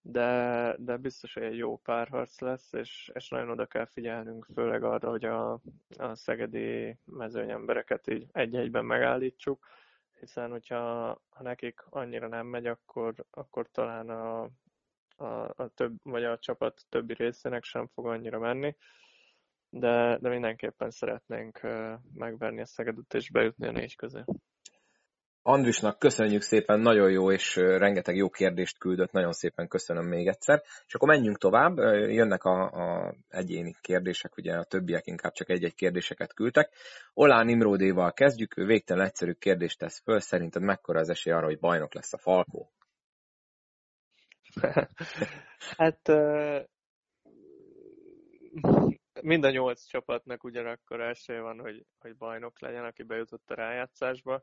[0.06, 4.82] de, de biztos, hogy egy jó párharc lesz, és, és nagyon oda kell figyelnünk, főleg
[4.82, 5.52] arra, hogy a,
[5.96, 9.66] a szegedi mezőnyembereket így egy-egyben megállítsuk,
[10.20, 10.78] hiszen hogyha
[11.28, 14.42] ha nekik annyira nem megy, akkor, akkor talán a,
[15.16, 18.76] a, a több, vagy a csapat többi részének sem fog annyira menni,
[19.68, 21.60] de, de mindenképpen szeretnénk
[22.14, 24.24] megverni a Szegedet és bejutni a négy közé.
[25.46, 30.62] Andrisnak köszönjük szépen, nagyon jó és rengeteg jó kérdést küldött, nagyon szépen köszönöm még egyszer.
[30.86, 31.76] És akkor menjünk tovább,
[32.08, 36.70] jönnek a, a egyéni kérdések, ugye a többiek inkább csak egy-egy kérdéseket küldtek.
[37.14, 41.58] Olán Imródéval kezdjük, ő végtelen egyszerű kérdést tesz föl, szerinted mekkora az esély arra, hogy
[41.58, 42.72] bajnok lesz a Falkó?
[45.78, 46.12] hát
[49.20, 54.42] mind a nyolc csapatnak ugyanakkor esély van, hogy, hogy bajnok legyen, aki bejutott a rájátszásba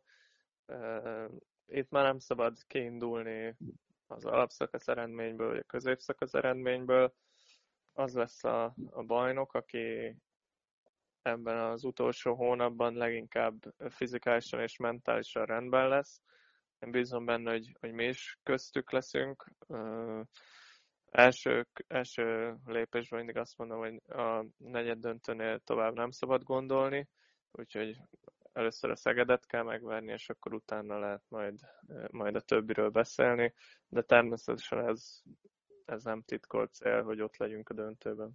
[1.65, 3.55] itt már nem szabad kiindulni
[4.07, 7.13] az alapszakasz eredményből, vagy a középszakasz eredményből.
[7.93, 10.15] Az lesz a, a bajnok, aki
[11.21, 16.21] ebben az utolsó hónapban leginkább fizikálisan és mentálisan rendben lesz.
[16.79, 19.51] Én bízom benne, hogy, hogy mi is köztük leszünk.
[19.67, 20.21] Uh,
[21.11, 27.07] első, első lépésben mindig azt mondom, hogy a negyed döntőnél tovább nem szabad gondolni,
[27.51, 27.97] úgyhogy
[28.53, 31.59] először a Szegedet kell megverni, és akkor utána lehet majd,
[32.11, 33.53] majd a többiről beszélni,
[33.87, 35.21] de természetesen ez,
[35.85, 38.31] ez nem titkolt cél, hogy ott legyünk a döntőben.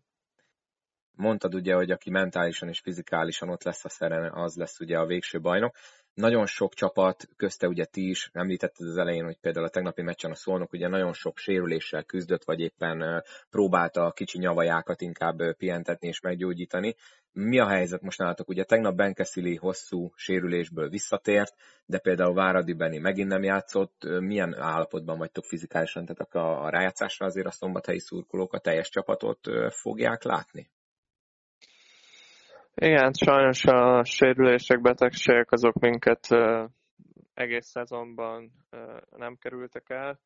[1.11, 5.07] Mondtad ugye, hogy aki mentálisan és fizikálisan ott lesz a szeren, az lesz ugye a
[5.07, 5.74] végső bajnok
[6.16, 10.31] nagyon sok csapat, közte ugye ti is említetted az elején, hogy például a tegnapi meccsen
[10.31, 16.09] a Szolnok ugye nagyon sok sérüléssel küzdött, vagy éppen próbálta a kicsi nyavajákat inkább pihentetni
[16.09, 16.94] és meggyógyítani.
[17.33, 18.48] Mi a helyzet most nálatok?
[18.48, 21.55] Ugye tegnap Benkeszili hosszú sérülésből visszatért,
[21.87, 24.05] de például Váradi Beni megint nem játszott.
[24.20, 26.05] Milyen állapotban vagytok fizikálisan?
[26.05, 30.70] Tehát a, a rájátszásra azért a szombathelyi szurkolók a teljes csapatot fogják látni?
[32.80, 36.28] Igen, sajnos a sérülések, betegségek azok minket
[37.34, 38.52] egész szezonban
[39.10, 40.20] nem kerültek el.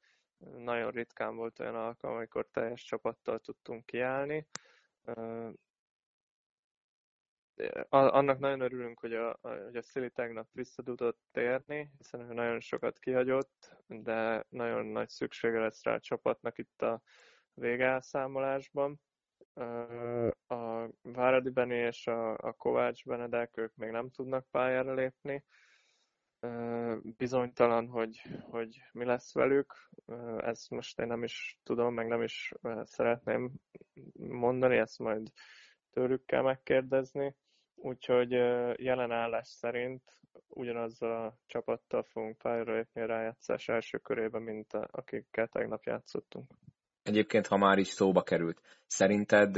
[0.57, 4.47] Nagyon ritkán volt olyan alkalom, amikor teljes csapattal tudtunk kiállni.
[7.89, 12.61] Annak nagyon örülünk, hogy a, hogy a Szili tegnap vissza tudott térni, hiszen ő nagyon
[12.61, 17.03] sokat kihagyott, de nagyon nagy szüksége lesz rá a csapatnak itt a
[17.55, 19.01] végelszámolásban
[20.47, 25.45] a Váradi Benni és a, a Kovács Benedek, ők még nem tudnak pályára lépni.
[27.17, 28.21] Bizonytalan, hogy,
[28.51, 29.75] hogy mi lesz velük.
[30.39, 33.53] Ezt most én nem is tudom, meg nem is szeretném
[34.13, 35.29] mondani, ezt majd
[35.91, 37.37] tőlük kell megkérdezni.
[37.75, 38.31] Úgyhogy
[38.81, 40.19] jelen állás szerint
[40.49, 46.53] ugyanazzal a csapattal fogunk pályára lépni a rájátszás első körében, mint a, akikkel tegnap játszottunk
[47.03, 48.61] egyébként, ha már is szóba került.
[48.87, 49.57] Szerinted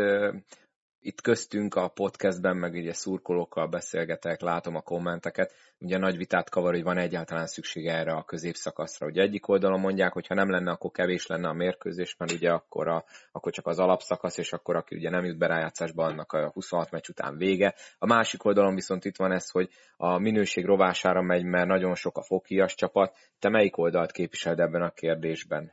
[1.04, 6.72] itt köztünk a podcastben, meg ugye szurkolókkal beszélgetek, látom a kommenteket, ugye nagy vitát kavar,
[6.72, 9.06] hogy van egyáltalán szükség erre a középszakaszra.
[9.06, 12.50] Ugye egyik oldalon mondják, hogy ha nem lenne, akkor kevés lenne a mérkőzés, mert ugye
[12.50, 16.32] akkor, a, akkor csak az alapszakasz, és akkor aki ugye nem jut be rájátszásba, annak
[16.32, 17.74] a 26 meccs után vége.
[17.98, 22.16] A másik oldalon viszont itt van ez, hogy a minőség rovására megy, mert nagyon sok
[22.16, 23.16] a fokias csapat.
[23.38, 25.72] Te melyik oldalt képviseled ebben a kérdésben?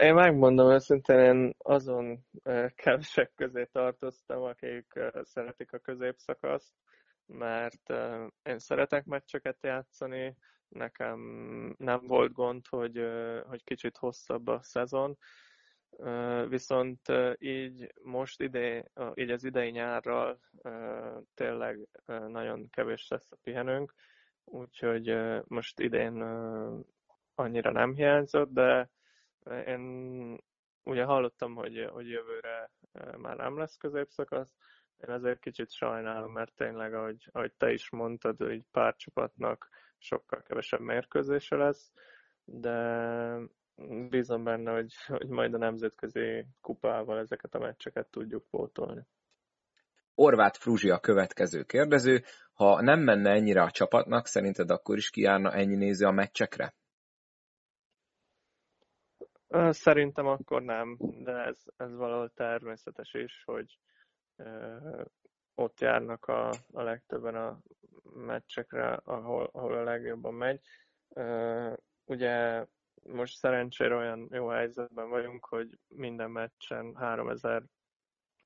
[0.00, 2.26] Én megmondom őszintén, én azon
[2.74, 6.72] kevesek közé tartoztam, akik szeretik a középszakaszt,
[7.26, 7.92] mert
[8.42, 10.36] én szeretek meccseket játszani,
[10.68, 11.20] nekem
[11.78, 13.02] nem volt gond, hogy,
[13.46, 15.18] hogy kicsit hosszabb a szezon,
[16.48, 17.00] viszont
[17.38, 20.40] így most ide, így az idei nyárral
[21.34, 23.94] tényleg nagyon kevés lesz a pihenőnk,
[24.44, 26.22] úgyhogy most idén
[27.34, 28.90] annyira nem hiányzott, de
[29.66, 30.38] én
[30.84, 32.70] ugye hallottam, hogy, hogy jövőre
[33.16, 34.56] már nem lesz középszakasz,
[35.08, 40.42] én ezért kicsit sajnálom, mert tényleg, ahogy, ahogy te is mondtad, hogy pár csapatnak sokkal
[40.42, 41.92] kevesebb mérkőzése lesz,
[42.44, 43.36] de
[44.08, 49.06] bízom benne, hogy, hogy majd a nemzetközi kupával ezeket a meccseket tudjuk pótolni.
[50.14, 52.22] Orvát Fruzsi a következő kérdező.
[52.52, 56.74] Ha nem menne ennyire a csapatnak, szerinted akkor is kijárna ennyi néző a meccsekre?
[59.70, 63.78] Szerintem akkor nem, de ez, ez valahol természetes is, hogy
[65.54, 67.60] ott járnak a, a legtöbben a
[68.14, 70.60] meccsekre, ahol, ahol a legjobban megy.
[72.04, 72.66] Ugye
[73.02, 77.62] most szerencsére olyan jó helyzetben vagyunk, hogy minden meccsen 3000,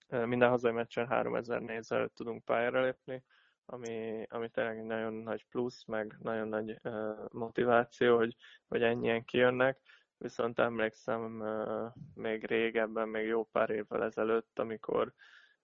[0.08, 3.24] minden hazai meccsen 3000 néző tudunk pályára lépni,
[3.66, 6.80] ami, ami tényleg egy nagyon nagy plusz, meg nagyon nagy
[7.28, 8.36] motiváció, hogy,
[8.68, 9.78] hogy ennyien kijönnek
[10.24, 11.42] viszont emlékszem
[12.14, 15.12] még régebben, még jó pár évvel ezelőtt, amikor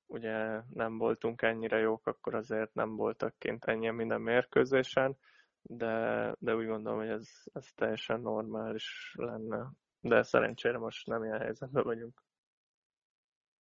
[0.07, 5.17] ugye nem voltunk ennyire jók, akkor azért nem voltak kint ennyien minden mérkőzésen,
[5.63, 5.95] de,
[6.39, 9.71] de úgy gondolom, hogy ez, ez teljesen normális lenne.
[10.01, 12.23] De szerencsére most nem ilyen helyzetben vagyunk.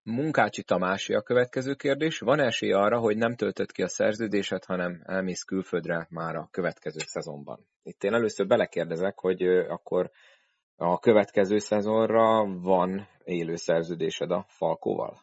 [0.03, 2.19] Munkácsi Tamási a következő kérdés.
[2.19, 6.99] Van esély arra, hogy nem töltött ki a szerződéset, hanem elmész külföldre már a következő
[6.99, 7.67] szezonban?
[7.83, 10.11] Itt én először belekérdezek, hogy akkor
[10.83, 15.21] a következő szezonra van élő szerződésed a Falkóval?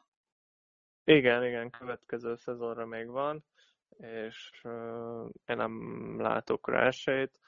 [1.04, 3.43] Igen, igen, következő szezonra még van,
[3.98, 7.39] és uh, én nem látok rá esélyt,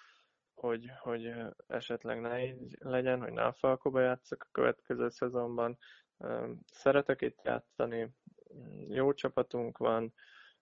[0.54, 1.32] hogy, hogy
[1.68, 5.78] esetleg ne így legyen, hogy ne a Falkóba játszok a következő szezonban.
[6.18, 8.10] Uh, szeretek itt játszani,
[8.88, 10.14] jó csapatunk van,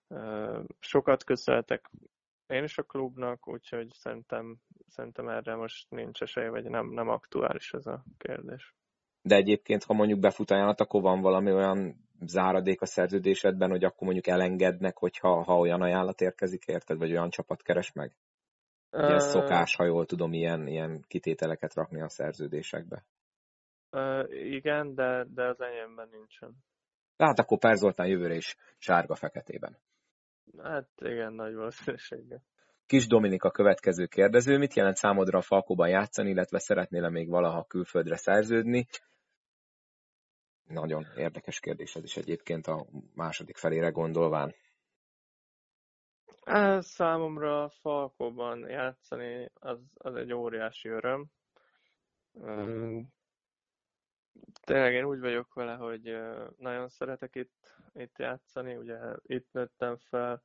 [0.08, 1.90] uh, sokat köszönhetek
[2.48, 4.56] én is a klubnak, úgyhogy szerintem,
[4.86, 8.74] szerintem erre most nincs esély, vagy nem, nem aktuális ez a kérdés.
[9.22, 14.02] De egyébként, ha mondjuk befut ajánlat, akkor van valami olyan záradék a szerződésedben, hogy akkor
[14.02, 18.16] mondjuk elengednek, hogyha ha olyan ajánlat érkezik, érted, vagy olyan csapat keres meg?
[18.90, 23.04] Ugye ez szokás, ha jól tudom, ilyen, ilyen kitételeket rakni a szerződésekbe.
[23.90, 26.56] Uh, igen, de, de az enyémben nincsen.
[27.16, 29.76] Tehát akkor Per Zoltán jövőre is sárga-feketében.
[30.62, 32.42] Hát igen, nagy valószínűséggel.
[32.86, 34.58] Kis Dominik a következő kérdező.
[34.58, 38.86] Mit jelent számodra a Falkóban játszani, illetve szeretnél-e még valaha külföldre szerződni?
[40.64, 44.54] Nagyon érdekes kérdés ez is egyébként a második felére gondolván.
[46.78, 51.26] Számomra a Falkóban játszani az, az egy óriási öröm.
[54.64, 56.18] Tényleg én úgy vagyok vele, hogy
[56.58, 60.42] nagyon szeretek itt, itt játszani, ugye itt nőttem fel,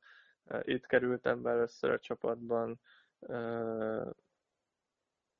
[0.62, 2.80] itt kerültem be először a csapatban,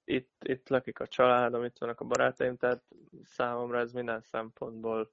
[0.05, 2.85] itt, itt lakik a családom, itt vannak a barátaim, tehát
[3.23, 5.13] számomra ez minden szempontból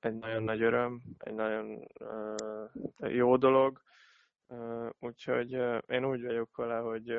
[0.00, 1.86] egy nagyon nagy öröm, egy nagyon
[2.98, 3.82] jó dolog,
[4.98, 5.52] úgyhogy
[5.86, 7.18] én úgy vagyok vele, hogy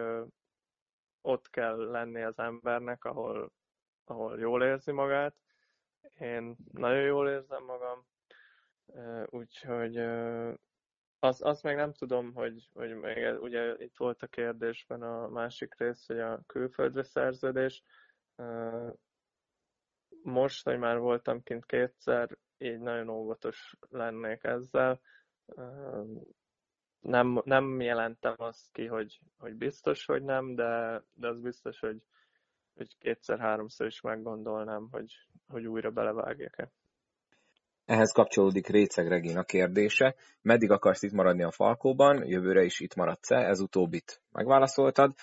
[1.21, 3.51] ott kell lenni az embernek, ahol,
[4.12, 5.36] ahol jól érzi magát.
[6.20, 8.05] Én nagyon jól érzem magam,
[9.26, 9.97] úgyhogy
[11.20, 15.76] azt, azt meg nem tudom, hogy, hogy még, ugye itt volt a kérdésben a másik
[15.78, 17.84] rész, hogy a külföldre szerződés.
[20.24, 25.01] Most, hogy már voltam kint kétszer, így nagyon óvatos lennék ezzel.
[26.99, 32.03] Nem, nem jelentem azt ki, hogy, hogy biztos, hogy nem, de, de az biztos, hogy,
[32.76, 35.13] hogy kétszer-háromszor is meggondolnám, hogy,
[35.47, 36.72] hogy újra belevágjak-e.
[37.86, 40.15] Ehhez kapcsolódik Réceg Regina kérdése.
[40.41, 42.28] Meddig akarsz itt maradni a Falkóban?
[42.28, 43.36] Jövőre is itt maradsz-e?
[43.36, 45.13] Ez utóbbit megválaszoltad.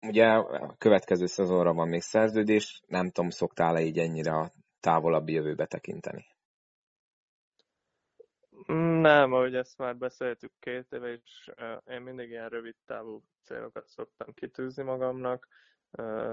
[0.00, 5.66] Ugye a következő szezonra van még szerződés, nem tudom, szoktál-e így ennyire a távolabbi jövőbe
[5.66, 6.26] tekinteni?
[9.00, 11.50] Nem, ahogy ezt már beszéltük két éve, és
[11.86, 15.48] én mindig ilyen rövid távú célokat szoktam kitűzni magamnak,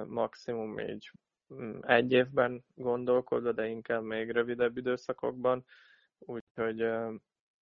[0.08, 1.12] maximum így
[1.54, 5.66] mm, egy évben gondolkodva, de inkább még rövidebb időszakokban,
[6.20, 6.82] úgyhogy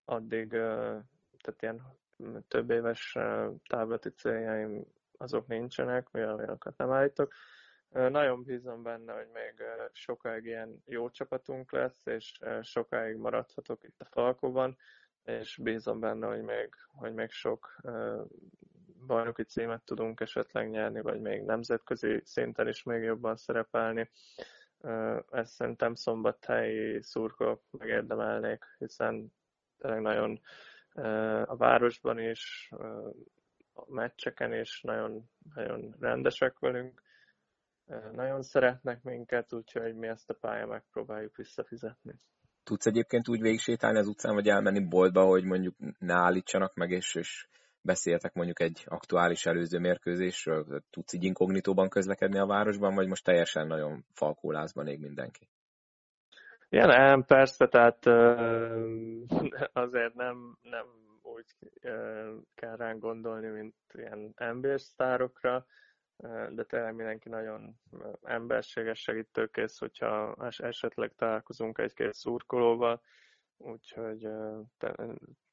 [0.05, 1.81] addig, tehát ilyen
[2.47, 3.17] több éves
[3.67, 4.85] távlati céljaim
[5.17, 7.33] azok nincsenek, mivel olyanokat nem állítok.
[7.89, 14.05] Nagyon bízom benne, hogy még sokáig ilyen jó csapatunk lesz, és sokáig maradhatok itt a
[14.05, 14.77] Falkóban,
[15.23, 17.81] és bízom benne, hogy még, hogy még sok
[19.07, 24.09] bajnoki címet tudunk esetleg nyerni, vagy még nemzetközi szinten is még jobban szerepelni.
[25.31, 29.33] Ezt szerintem szombathelyi szurkolók megérdemelnék, hiszen
[29.77, 30.39] tényleg nagyon
[31.45, 32.69] a városban is,
[33.73, 37.01] a meccseken is nagyon, nagyon rendesek velünk,
[38.11, 42.13] nagyon szeretnek minket, úgyhogy mi ezt a pályát megpróbáljuk visszafizetni.
[42.63, 46.91] Tudsz egyébként úgy végig sétálni az utcán, vagy elmenni boltba, hogy mondjuk ne állítsanak meg,
[46.91, 47.47] és, és
[47.81, 50.83] beszéltek mondjuk egy aktuális előző mérkőzésről?
[50.89, 55.49] Tudsz így inkognitóban közlekedni a városban, vagy most teljesen nagyon falkólázban ég mindenki?
[56.69, 58.05] Ja, nem, persze, tehát
[59.85, 60.85] azért nem, nem
[61.21, 61.55] úgy
[62.55, 65.65] kell ránk gondolni, mint ilyen NBA sztárokra,
[66.49, 67.75] de tényleg mindenki nagyon
[68.23, 73.01] emberséges, segítőkész, hogyha esetleg találkozunk egy-két szurkolóval,
[73.59, 74.27] úgyhogy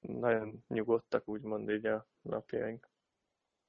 [0.00, 2.88] nagyon nyugodtak úgymond így a napjaink.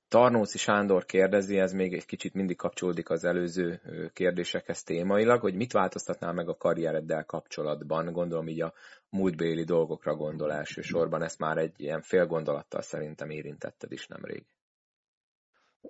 [0.09, 3.81] Tarnóci Sándor kérdezi, ez még egy kicsit mindig kapcsolódik az előző
[4.13, 8.73] kérdésekhez témailag, hogy mit változtatnál meg a karriereddel kapcsolatban, gondolom így a
[9.09, 14.45] múltbéli dolgokra gondol elsősorban, ezt már egy ilyen fél gondolattal szerintem érintetted is nemrég.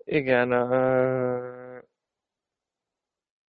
[0.03, 1.83] Igen, uh,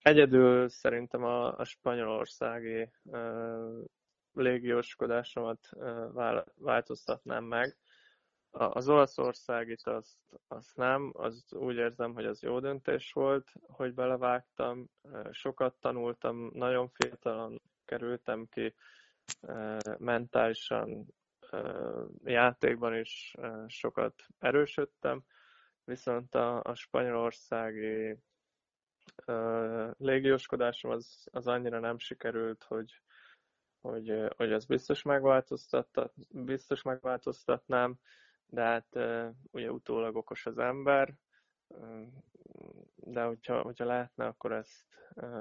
[0.02, 3.84] egyedül szerintem a, a spanyolországi uh,
[4.38, 5.68] légióskodásomat
[6.54, 7.76] változtatnám meg.
[8.50, 10.18] Az olaszországit azt,
[10.48, 14.90] azt nem, az úgy érzem, hogy az jó döntés volt, hogy belevágtam,
[15.30, 18.74] sokat tanultam, nagyon fiatalon kerültem ki,
[19.98, 21.14] mentálisan
[22.24, 23.34] játékban is
[23.66, 25.22] sokat erősödtem,
[25.84, 28.18] viszont a, a spanyolországi
[29.98, 33.02] légióskodásom az, az annyira nem sikerült, hogy,
[33.80, 37.98] hogy, hogy az biztos, megváltoztat, biztos megváltoztatnám,
[38.46, 38.98] de hát
[39.50, 41.14] ugye utólag okos az ember,
[42.96, 44.84] de hogyha, hogyha lehetne, akkor ezt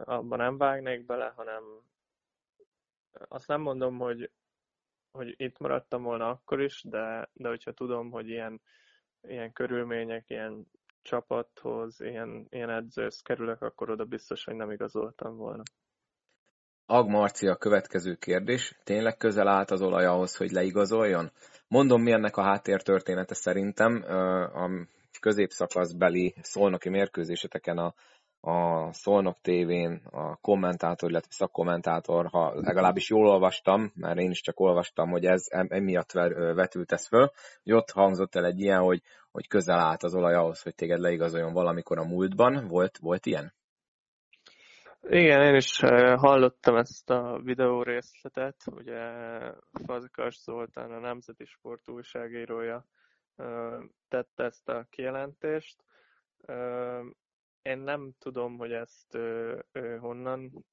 [0.03, 1.63] abban nem vágnék bele, hanem
[3.27, 4.31] azt nem mondom, hogy,
[5.11, 8.61] hogy itt maradtam volna akkor is, de, de hogyha tudom, hogy ilyen,
[9.21, 10.67] ilyen körülmények, ilyen
[11.01, 15.63] csapathoz, ilyen, ilyen edzőhöz kerülök, akkor oda biztos, hogy nem igazoltam volna.
[16.89, 18.79] Ag Marci a következő kérdés.
[18.83, 21.31] Tényleg közel állt az olaj ahhoz, hogy leigazoljon?
[21.67, 24.03] Mondom, mi ennek a háttértörténete szerintem.
[24.53, 24.69] A
[25.19, 27.93] középszakaszbeli szolnoki mérkőzéseteken a,
[28.51, 34.59] a Szolnok tévén a kommentátor, illetve szakkommentátor, ha legalábbis jól olvastam, mert én is csak
[34.59, 36.11] olvastam, hogy ez emiatt
[36.55, 37.31] vetült ez föl,
[37.63, 40.99] hogy ott hangzott el egy ilyen, hogy, hogy közel állt az olaj ahhoz, hogy téged
[40.99, 42.67] leigazoljon valamikor a múltban.
[42.67, 43.53] Volt, volt ilyen?
[45.09, 45.79] Igen, én is
[46.15, 49.11] hallottam ezt a videó részletet, ugye
[49.85, 52.85] Fazekas Zoltán, a Nemzeti Sport újságírója
[54.07, 55.83] tette ezt a kijelentést.
[57.61, 59.15] Én nem tudom, hogy ezt
[59.71, 60.65] ő honnan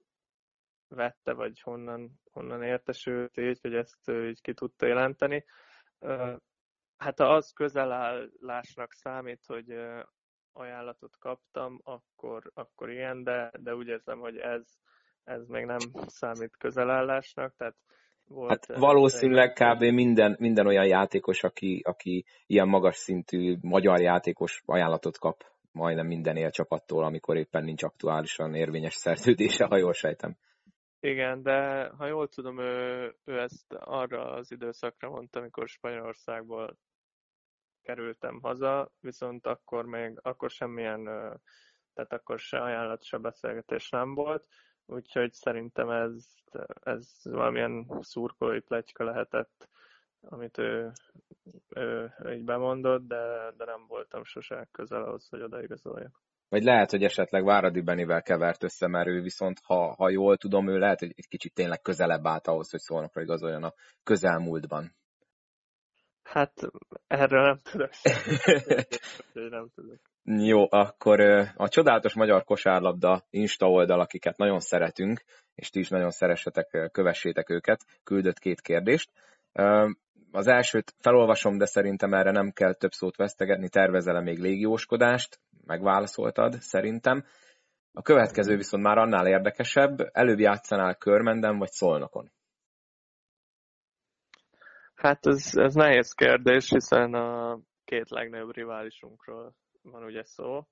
[0.89, 5.45] vette, vagy honnan, honnan értesült így, hogy ezt így ki tudta jelenteni.
[6.97, 9.69] Hát az közelállásnak számít, hogy
[10.55, 14.63] ajánlatot kaptam, akkor, akkor ilyen, de, de úgy érzem, hogy ez,
[15.25, 17.77] ez még nem számít közelállásnak, tehát
[18.29, 19.83] volt hát valószínűleg kb.
[19.83, 26.37] Minden, minden olyan játékos, aki, aki ilyen magas szintű magyar játékos ajánlatot kap majdnem minden
[26.37, 30.37] élcsapattól, amikor éppen nincs aktuálisan érvényes szerződése, ha jól sejtem.
[31.01, 36.77] Igen, de ha jól tudom, ő, ő ezt arra az időszakra mondta, amikor Spanyolországból
[37.85, 41.05] kerültem haza, viszont akkor még, akkor semmilyen,
[41.95, 44.47] tehát akkor se ajánlat, se beszélgetés nem volt,
[44.87, 46.27] úgyhogy szerintem ez,
[46.83, 49.69] ez valamilyen szurkolói pletyka lehetett,
[50.21, 50.93] amit ő,
[51.69, 56.23] ő így bemondott, de, de nem voltam sose közel ahhoz, hogy odaigazoljak.
[56.49, 60.69] Vagy lehet, hogy esetleg Váradi Benivel kevert össze, mert ő viszont, ha, ha jól tudom,
[60.69, 64.95] ő lehet, hogy egy kicsit tényleg közelebb állt ahhoz, hogy szólnokra igazoljon a közelmúltban.
[66.25, 66.53] Hát
[67.07, 67.91] erről nem tudok.
[69.33, 69.97] nem tudok.
[70.51, 71.21] Jó, akkor
[71.57, 75.23] a csodálatos magyar kosárlabda Insta oldal, akiket nagyon szeretünk,
[75.55, 79.11] és ti is nagyon szeressetek, kövessétek őket, küldött két kérdést.
[80.33, 85.41] Az elsőt felolvasom, de szerintem erre nem kell több szót vesztegetni, tervezel még légióskodást?
[85.67, 87.25] Megválaszoltad, szerintem.
[87.93, 92.31] A következő viszont már annál érdekesebb, előbb játszanál körmenden vagy szolnokon?
[95.05, 100.67] Hát ez, ez nehéz kérdés, hiszen a két legnagyobb riválisunkról van ugye szó.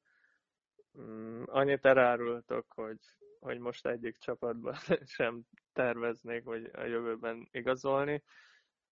[1.01, 2.99] Mm, annyit elárultok, hogy,
[3.41, 4.75] hogy most egyik csapatban
[5.17, 8.23] sem terveznék, hogy a jövőben igazolni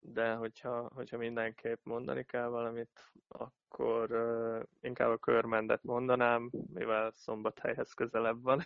[0.02, 7.92] de hogyha, hogyha mindenképp mondani kell valamit, akkor uh, inkább a körmendet mondanám, mivel szombathelyhez
[7.92, 8.62] közelebb van.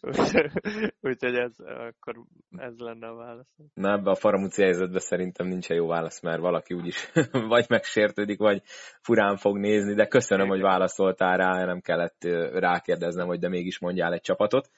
[1.00, 2.24] Úgyhogy ez, akkor
[2.56, 3.54] ez lenne a válasz.
[3.74, 7.10] Na ebbe a faramúci helyzetben szerintem nincsen jó válasz, mert valaki úgyis
[7.54, 8.62] vagy megsértődik, vagy
[9.00, 14.12] furán fog nézni, de köszönöm, hogy válaszoltál rá, nem kellett rákérdeznem, hogy de mégis mondjál
[14.12, 14.70] egy csapatot.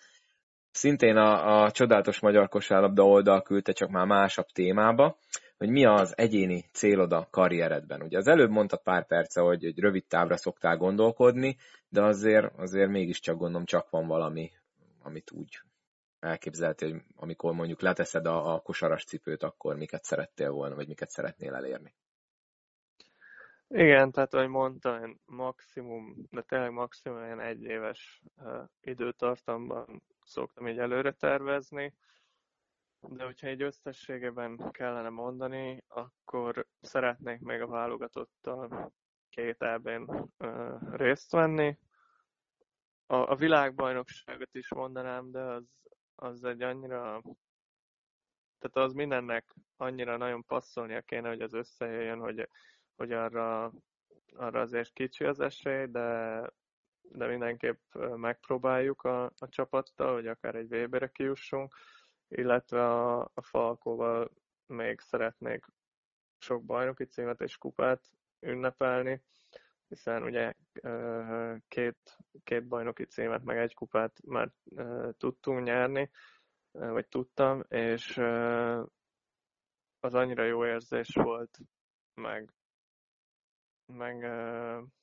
[0.70, 5.18] Szintén a, a csodálatos magyar kosárlabda oldal küldte csak már másabb témába
[5.58, 8.02] hogy mi az egyéni célod a karrieredben.
[8.02, 11.56] Ugye az előbb mondtad pár perce, hogy, hogy rövid távra szoktál gondolkodni,
[11.88, 14.50] de azért, azért mégiscsak gondolom csak van valami,
[15.02, 15.60] amit úgy
[16.20, 21.10] elképzelti, hogy amikor mondjuk leteszed a, a kosaras cipőt, akkor miket szerettél volna, vagy miket
[21.10, 21.94] szeretnél elérni.
[23.68, 28.22] Igen, tehát ahogy mondtam, maximum, de tényleg maximum olyan egy éves
[28.80, 31.94] időtartamban szoktam így előre tervezni,
[33.00, 38.92] de hogyha egy összességében kellene mondani, akkor szeretnék még a válogatottal
[39.28, 40.32] két ebben
[40.90, 41.78] részt venni.
[43.06, 45.64] A, a világbajnokságot is mondanám, de az,
[46.14, 47.22] az egy annyira
[48.58, 52.48] tehát az mindennek annyira nagyon passzolnia kéne, hogy az összejöjjön, hogy,
[52.96, 53.72] hogy arra,
[54.32, 56.40] arra azért kicsi az esély, de,
[57.02, 61.74] de mindenképp megpróbáljuk a, a csapattal, hogy akár egy Weberre kiussunk
[62.28, 64.30] illetve a, a Falkóval
[64.66, 65.64] még szeretnék
[66.38, 68.10] sok bajnoki címet és kupát
[68.40, 69.22] ünnepelni,
[69.88, 70.54] hiszen ugye
[71.68, 74.50] két, két bajnoki címet, meg egy kupát már
[75.16, 76.10] tudtunk nyerni,
[76.70, 78.16] vagy tudtam, és
[80.00, 81.58] az annyira jó érzés volt,
[82.14, 82.52] meg,
[83.86, 84.24] meg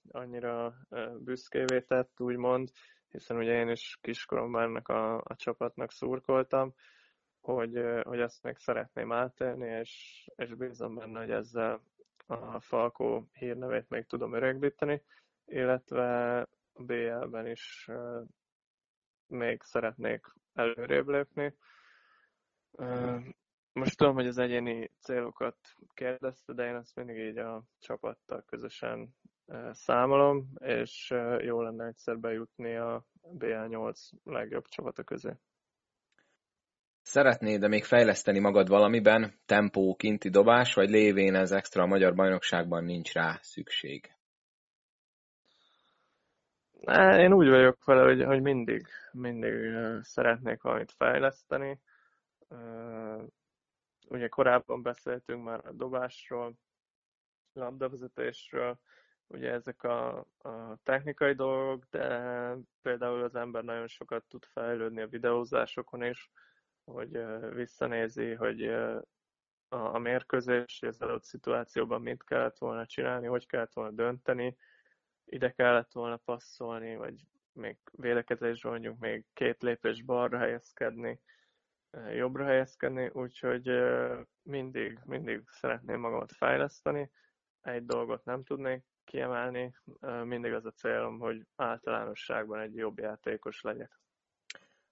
[0.08, 0.76] annyira
[1.20, 2.70] büszkévé tett, úgymond,
[3.10, 6.74] hiszen ugye én is kiskoromban ennek a, a csapatnak szurkoltam,
[7.46, 11.82] hogy, hogy ezt még szeretném átélni, és, és bízom benne, hogy ezzel
[12.26, 15.02] a Falkó hírnevét még tudom öregbíteni,
[15.46, 16.40] illetve
[16.74, 17.90] a BL-ben is
[19.28, 21.56] még szeretnék előrébb lépni.
[23.74, 25.58] Most tudom, hogy az egyéni célokat
[25.94, 29.16] kérdezte, de én azt mindig így a csapattal közösen
[29.72, 33.06] számolom, és jó lenne egyszer bejutni a
[33.38, 35.32] BL8 legjobb csapata közé.
[37.16, 42.16] Szeretnéd de még fejleszteni magad valamiben, tempó, kinti dobás, vagy lévén ez extra a magyar
[42.16, 44.16] bajnokságban nincs rá szükség?
[47.18, 49.54] Én úgy vagyok vele, hogy, hogy mindig, mindig
[50.02, 51.80] szeretnék valamit fejleszteni.
[54.08, 56.54] Ugye korábban beszéltünk már a dobásról,
[57.54, 58.80] labdavezetésről,
[59.28, 62.08] ugye ezek a, a technikai dolgok, de
[62.82, 66.32] például az ember nagyon sokat tud fejlődni a videózásokon is,
[66.86, 68.64] hogy visszanézi, hogy
[69.68, 74.58] a mérkőzés, az adott szituációban mit kellett volna csinálni, hogy kellett volna dönteni,
[75.26, 77.16] ide kellett volna passzolni, vagy
[77.54, 81.20] még védekezésben mondjuk még két lépés balra helyezkedni,
[82.14, 83.70] jobbra helyezkedni, úgyhogy
[84.42, 87.12] mindig, mindig szeretném magamat fejleszteni.
[87.62, 89.76] Egy dolgot nem tudnék kiemelni,
[90.24, 94.00] mindig az a célom, hogy általánosságban egy jobb játékos legyek.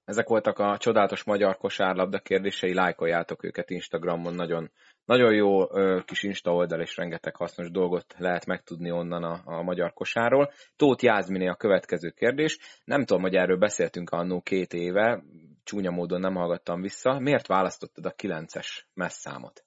[0.05, 4.71] Ezek voltak a csodálatos magyar kosárlabda kérdései, lájkoljátok őket Instagramon, nagyon,
[5.05, 5.67] nagyon jó
[6.01, 10.51] kis Insta oldal, és rengeteg hasznos dolgot lehet megtudni onnan a, a magyar kosáról.
[10.75, 12.59] Tóth Jászminé a következő kérdés.
[12.85, 15.23] Nem tudom, hogy erről beszéltünk annó két éve,
[15.63, 17.19] csúnya módon nem hallgattam vissza.
[17.19, 19.65] Miért választottad a 9-es messzámot?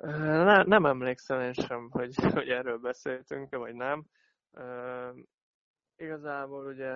[0.00, 4.06] Ne, nem emlékszem én sem, hogy, hogy erről beszéltünk, vagy nem.
[5.96, 6.92] Igazából ugye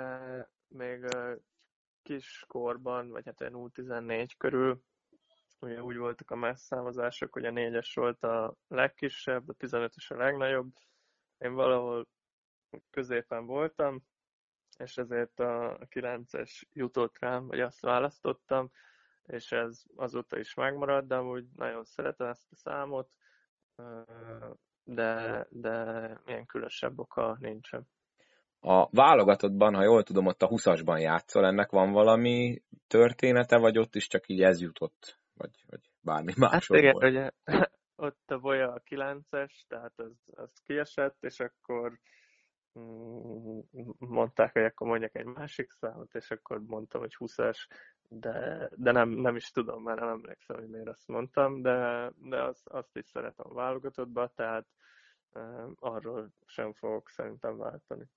[0.71, 1.07] még
[2.03, 4.83] kiskorban, vagy hát olyan U14 körül,
[5.61, 10.73] ugye úgy voltak a messzámozások, hogy a 4-es volt a legkisebb, a 15-ös a legnagyobb.
[11.39, 12.09] Én valahol
[12.91, 14.03] középen voltam,
[14.79, 18.71] és ezért a 9-es jutott rám, vagy azt választottam,
[19.27, 23.11] és ez azóta is megmaradt, de amúgy nagyon szeretem ezt a számot,
[24.83, 25.75] de, de
[26.25, 27.89] milyen különösebb oka nincsen.
[28.61, 33.95] A válogatottban, ha jól tudom, ott a 20-asban játszol, ennek van valami története, vagy ott
[33.95, 35.19] is csak így ez jutott?
[35.35, 37.31] Vagy, vagy bármi más hát igen, ugye
[37.97, 41.99] ott a bolya a 9-es, tehát az, az kiesett, és akkor
[42.79, 43.59] mm,
[43.99, 47.59] mondták, hogy akkor mondjak egy másik számot, és akkor mondtam, hogy 20-as,
[48.09, 52.43] de, de nem, nem is tudom, már nem emlékszem, hogy miért azt mondtam, de, de
[52.43, 54.67] az, azt is szeretem válogatottba, tehát
[55.33, 55.41] e,
[55.79, 58.09] arról sem fogok szerintem váltani.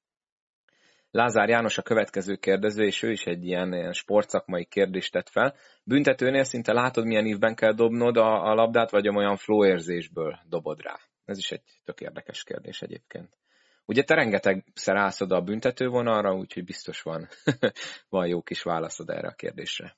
[1.14, 5.55] Lázár János a következő kérdező, és ő is egy ilyen, ilyen sportszakmai kérdést tett fel.
[5.84, 10.82] Büntetőnél szinte látod, milyen évben kell dobnod a, a labdát, vagy olyan flow érzésből dobod
[10.82, 10.95] rá?
[11.26, 13.38] Ez is egy tök érdekes kérdés egyébként.
[13.86, 17.28] Ugye te rengetegszer állsz oda a büntetővonalra, úgyhogy biztos van,
[18.09, 19.97] van jó kis válaszod erre a kérdésre.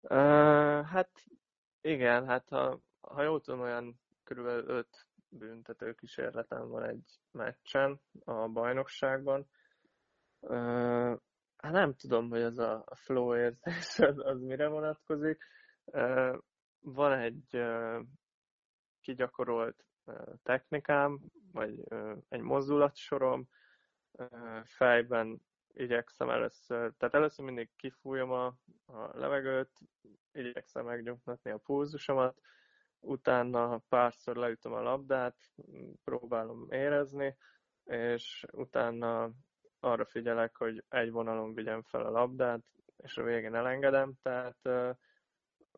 [0.00, 1.10] Uh, hát
[1.80, 8.48] igen, hát ha, ha jól tudom, olyan körülbelül öt büntető kísérletem van egy meccsen a
[8.48, 9.46] bajnokságban.
[11.56, 15.44] Hát nem tudom, hogy ez a flow érzés az, az mire vonatkozik.
[16.80, 17.62] Van egy
[19.00, 19.84] kigyakorolt
[20.42, 21.20] technikám,
[21.52, 21.84] vagy
[22.28, 23.48] egy mozdulatsorom,
[24.64, 28.46] fejben igyekszem először, tehát először mindig kifújom a,
[28.86, 29.78] a levegőt,
[30.32, 32.40] igyekszem megnyugtatni a pulzusomat,
[33.00, 35.36] utána párszor leütöm a labdát,
[36.04, 37.36] próbálom érezni,
[37.84, 39.30] és utána
[39.80, 42.60] arra figyelek, hogy egy vonalon vigyem fel a labdát,
[42.96, 44.58] és a végén elengedem, tehát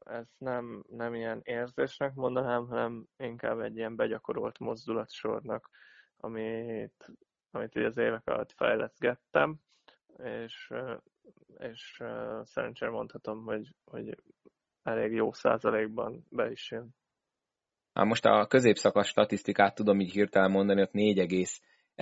[0.04, 5.70] ezt nem, nem ilyen érzésnek mondanám, hanem inkább egy ilyen begyakorolt mozdulatsornak,
[6.16, 7.06] amit,
[7.50, 9.56] amit így az évek alatt fejleszgettem,
[10.16, 10.72] és,
[11.58, 12.02] és
[12.42, 14.16] szerencsére mondhatom, hogy, hogy
[14.82, 16.94] elég jó százalékban be is jön.
[17.92, 20.92] Most a középszakas statisztikát tudom így hirtelen mondani, ott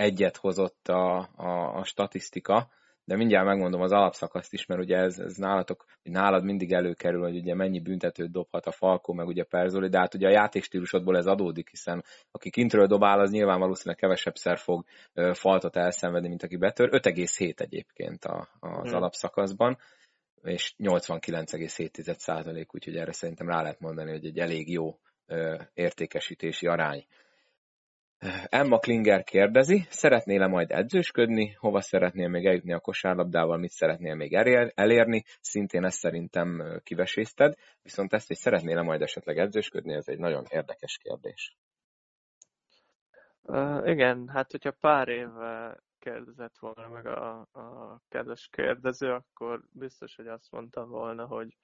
[0.01, 2.69] 4,1-et hozott a, a, a statisztika,
[3.03, 7.21] de mindjárt megmondom az alapszakaszt is, mert ugye ez, ez nálatok, hogy nálad mindig előkerül,
[7.21, 11.17] hogy ugye mennyi büntetőt dobhat a Falkó, meg ugye Perzoli, de hát ugye a játékstílusodból
[11.17, 16.43] ez adódik, hiszen aki kintről dobál, az nyilván valószínűleg kevesebbszer fog ö, faltot elszenvedni, mint
[16.43, 16.89] aki betör.
[16.91, 18.95] 5,7 egyébként a, az hmm.
[18.95, 19.77] alapszakaszban,
[20.43, 26.67] és 89,7 százalék, úgyhogy erre szerintem rá lehet mondani, hogy egy elég jó ö, értékesítési
[26.67, 27.05] arány.
[28.49, 34.33] Emma Klinger kérdezi, szeretnél-e majd edzősködni, hova szeretnél még eljutni a kosárlabdával, mit szeretnél még
[34.75, 40.45] elérni, szintén ezt szerintem kivesézted, viszont ezt, hogy szeretnél-e majd esetleg edzősködni, ez egy nagyon
[40.49, 41.57] érdekes kérdés.
[43.41, 50.15] Uh, igen, hát hogyha pár éve kérdezett volna meg a, a kedves kérdező, akkor biztos,
[50.15, 51.57] hogy azt mondtam volna, hogy,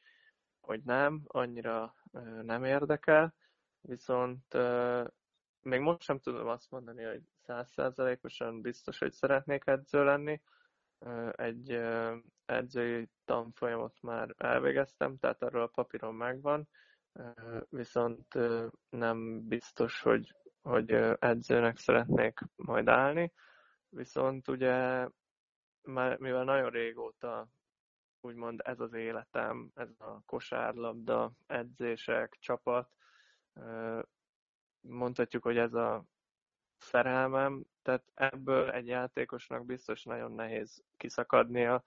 [0.60, 3.34] hogy nem, annyira uh, nem érdekel,
[3.82, 5.06] viszont uh,
[5.68, 10.42] még most sem tudom azt mondani, hogy százszázalékosan biztos, hogy szeretnék edző lenni.
[11.32, 11.80] Egy
[12.46, 16.68] edzői tanfolyamot már elvégeztem, tehát arról a papíron megvan,
[17.70, 18.34] viszont
[18.90, 23.34] nem biztos, hogy, hogy edzőnek szeretnék majd állni.
[23.90, 25.08] Viszont ugye,
[25.82, 27.48] már, mivel nagyon régóta
[28.22, 32.90] úgymond ez az életem, ez a kosárlabda, edzések, csapat,
[34.88, 36.06] mondhatjuk, hogy ez a
[36.78, 41.84] szerelmem, tehát ebből egy játékosnak biztos nagyon nehéz kiszakadnia,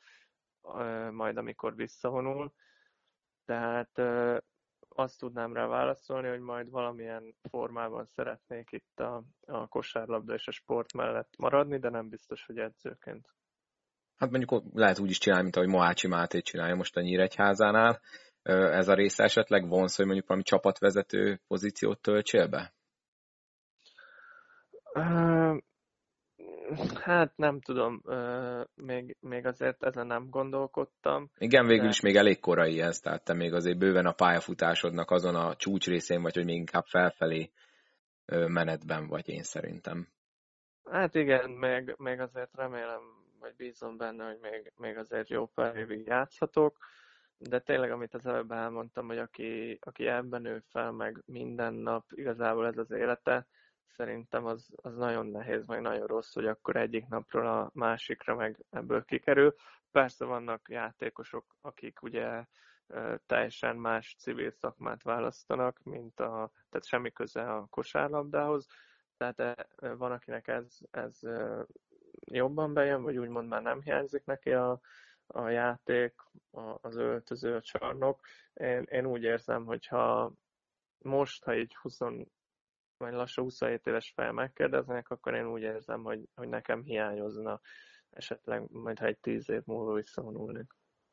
[1.10, 2.52] majd amikor visszavonul.
[3.44, 4.00] Tehát
[4.88, 10.52] azt tudnám rá válaszolni, hogy majd valamilyen formában szeretnék itt a, a kosárlabda és a
[10.52, 13.28] sport mellett maradni, de nem biztos, hogy edzőként.
[14.16, 18.00] Hát mondjuk lehet úgy is csinálni, mint ahogy Mohácsi Máté csinálja most a Nyíregyházánál.
[18.42, 22.74] Ez a része esetleg vonz, hogy mondjuk valami csapatvezető pozíciót töltsél be?
[26.94, 28.02] Hát nem tudom,
[28.74, 31.30] még, még azért ezen nem gondolkodtam.
[31.38, 31.88] Igen, végül de...
[31.88, 35.86] is még elég korai ez, tehát te még azért bőven a pályafutásodnak azon a csúcs
[35.86, 37.50] részén vagy, hogy még inkább felfelé
[38.26, 40.08] menetben vagy én szerintem.
[40.90, 43.00] Hát igen, még, még azért remélem,
[43.40, 46.78] vagy bízom benne, hogy még, még azért jó pár évig játszhatok,
[47.38, 52.04] de tényleg, amit az előbb elmondtam, hogy aki, aki ebben nő fel, meg minden nap
[52.10, 53.46] igazából ez az élete,
[53.96, 58.64] szerintem az, az nagyon nehéz, meg nagyon rossz, hogy akkor egyik napról a másikra meg
[58.70, 59.54] ebből kikerül.
[59.90, 62.44] Persze vannak játékosok, akik ugye
[63.26, 68.66] teljesen más civil szakmát választanak, mint a, tehát semmi köze a kosárlabdához,
[69.16, 71.20] tehát van, akinek ez, ez
[72.24, 74.80] jobban bejön, vagy úgymond már nem hiányzik neki a,
[75.26, 76.14] a játék,
[76.80, 78.20] az öltöző, a csarnok.
[78.54, 80.32] Én, én úgy érzem, hogyha
[80.98, 81.74] most, ha így
[83.00, 87.60] majd lassan 27 éves fel megkérdeznek, akkor én úgy érzem, hogy, hogy nekem hiányozna
[88.10, 90.66] esetleg majd ha egy tíz év múlva visszavonulnék.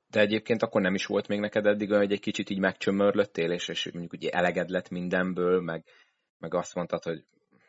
[0.09, 3.67] De egyébként akkor nem is volt még neked eddig hogy egy kicsit így megcsömörlöttél, és,
[3.67, 5.83] és mondjuk ugye eleged lett mindenből, meg,
[6.37, 7.25] meg azt mondtad, hogy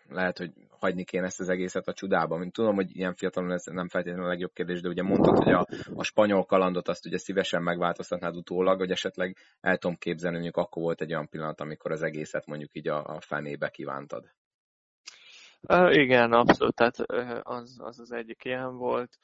[0.09, 2.37] lehet, hogy hagyni kéne ezt az egészet a csudába.
[2.37, 5.53] Mint tudom, hogy ilyen fiatalon ez nem feltétlenül a legjobb kérdés, de ugye mondtad, hogy
[5.53, 10.57] a, a spanyol kalandot azt ugye szívesen megváltoztatnád utólag, hogy esetleg el tudom képzelni, mondjuk
[10.57, 14.25] akkor volt egy olyan pillanat, amikor az egészet mondjuk így a, a fenébe kívántad.
[15.63, 16.99] Uh, igen, abszolút, tehát
[17.43, 19.19] az, az az egyik ilyen volt.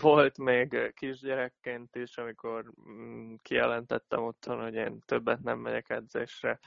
[0.00, 6.58] Volt még kisgyerekként is, amikor um, kijelentettem otthon, hogy én többet nem megyek edzésre,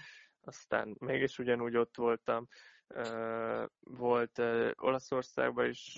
[0.46, 2.48] aztán mégis ugyanúgy ott voltam.
[3.80, 4.40] Volt
[4.76, 5.96] Olaszországban is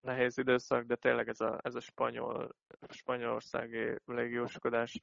[0.00, 2.54] nehéz időszak, de tényleg ez a, ez a spanyol,
[2.88, 5.00] spanyolországi légióskodás,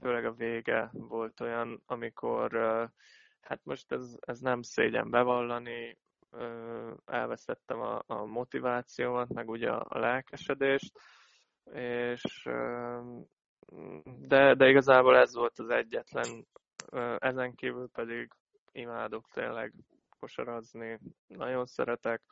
[0.00, 2.52] főleg a vége volt olyan, amikor
[3.40, 5.98] hát most ez, ez nem szégyen bevallani,
[7.04, 10.98] elvesztettem a, a motivációmat, meg ugye a, a lelkesedést,
[11.72, 12.48] és
[14.04, 16.46] de, de igazából ez volt az egyetlen,
[17.18, 18.30] ezen kívül pedig
[18.72, 19.72] imádok tényleg
[20.18, 22.22] kosarazni, nagyon szeretek,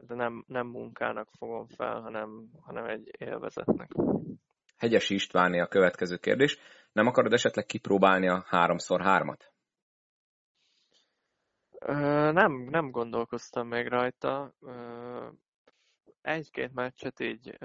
[0.00, 3.90] de nem, nem munkának fogom fel, hanem, hanem egy élvezetnek.
[4.76, 6.58] Hegyesi Istváné a következő kérdés.
[6.92, 9.40] Nem akarod esetleg kipróbálni a 3x3-at?
[12.32, 14.54] Nem, nem gondolkoztam még rajta.
[16.20, 17.58] Egy-két meccset így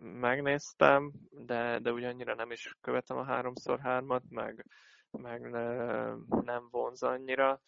[0.00, 4.66] megnéztem, de, de ugyannyira nem is követem a 3x3-at, meg,
[5.10, 5.64] meg ne,
[6.42, 7.60] nem vonz annyira.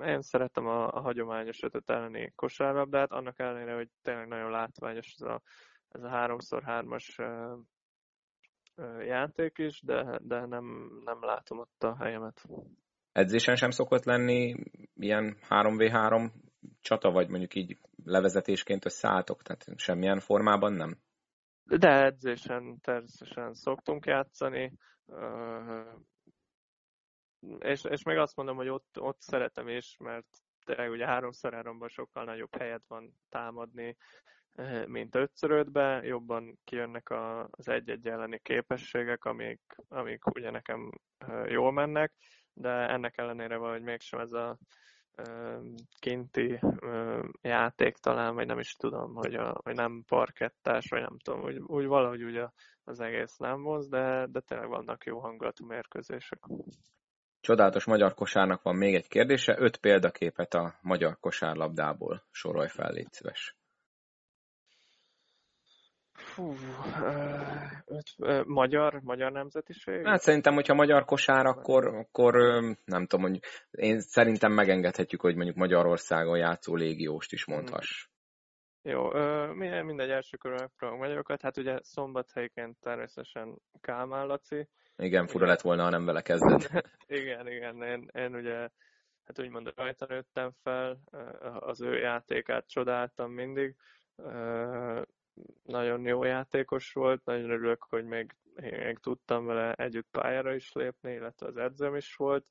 [0.00, 5.26] Én szeretem a, a hagyományos ötöt elleni kosárlabdát, annak ellenére, hogy tényleg nagyon látványos ez
[5.28, 5.42] a,
[5.88, 7.06] ez a 3x3-as
[9.06, 12.42] játék is, de, de nem, nem látom ott a helyemet
[13.12, 14.54] edzésen sem szokott lenni
[14.94, 16.30] ilyen 3v3
[16.80, 19.42] csata, vagy mondjuk így levezetésként összeálltok?
[19.42, 20.98] Tehát semmilyen formában nem?
[21.64, 24.72] De edzésen természetesen szoktunk játszani,
[27.58, 30.26] és, és még azt mondom, hogy ott, ott szeretem is, mert
[30.64, 33.96] tényleg ugye háromszor háromban sokkal nagyobb helyet van támadni,
[34.86, 35.66] mint ötször
[36.02, 37.10] jobban kijönnek
[37.50, 40.90] az egy-egy elleni képességek, amik, amik ugye nekem
[41.46, 42.12] jól mennek,
[42.52, 44.58] de ennek ellenére valahogy mégsem ez a
[45.98, 46.60] kinti
[47.42, 51.58] játék talán, vagy nem is tudom, hogy, a, hogy nem parkettás, vagy nem tudom, úgy,
[51.58, 52.48] úgy valahogy ugye
[52.84, 56.38] az egész nem vonz, de, de tényleg vannak jó hangulatú mérkőzések.
[57.40, 63.12] Csodálatos magyar kosárnak van még egy kérdése, öt példaképet a magyar kosárlabdából sorolj fel, légy
[63.12, 63.56] szíves.
[66.12, 66.54] Fú,
[67.86, 70.06] öt, magyar, magyar nemzetiség?
[70.06, 72.34] Hát szerintem, hogyha magyar kosár, akkor, akkor
[72.84, 78.08] nem tudom, hogy én szerintem megengedhetjük, hogy mondjuk Magyarországon játszó légióst is mondhass.
[78.82, 79.08] Jó,
[79.82, 81.42] mindegy első körül megpróbálunk magyarokat.
[81.42, 84.68] Hát ugye szombathelyként természetesen Kálmán Laci.
[85.00, 86.68] Igen, fura lett volna, ha nem vele kezded.
[87.20, 88.68] igen, igen, én, én ugye
[89.24, 91.00] hát úgymond rajta nőttem fel,
[91.58, 93.76] az ő játékát csodáltam mindig
[95.62, 101.12] nagyon jó játékos volt, nagyon örülök, hogy még, még tudtam vele együtt pályára is lépni,
[101.12, 102.46] illetve az edzőm is volt.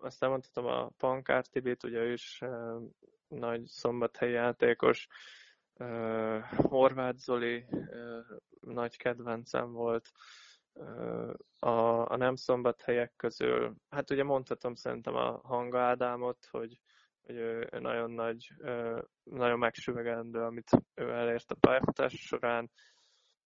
[0.00, 2.40] Aztán mondhatom a Pankár Tibit, ugye is
[3.28, 5.06] nagy szombathelyi játékos,
[6.56, 7.66] Horváth Zoli
[8.60, 10.10] nagy kedvencem volt,
[11.58, 16.80] a, a nem szombathelyek közül, hát ugye mondhatom szerintem a Hanga Ádámot, hogy
[17.30, 18.52] hogy ő nagyon nagy,
[19.22, 22.70] nagyon megsüvegendő, amit ő elért a pályafutás során,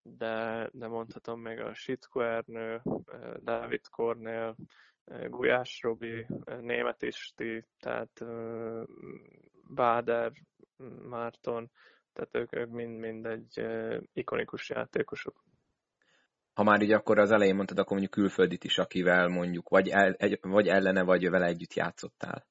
[0.02, 2.82] de, de mondhatom még a Sitko Ernő,
[3.38, 4.56] Dávid Kornél,
[5.04, 6.26] Gulyás Robi,
[6.60, 8.24] Német Isti, tehát
[9.68, 10.32] Báder,
[11.08, 11.70] Márton,
[12.12, 13.66] tehát ők, ők mind, mind egy
[14.12, 15.44] ikonikus játékosok.
[16.54, 20.12] Ha már így akkor az elején mondtad, akkor mondjuk külföldit is, akivel mondjuk vagy, el,
[20.12, 22.46] egy, vagy ellene, vagy vele együtt játszottál.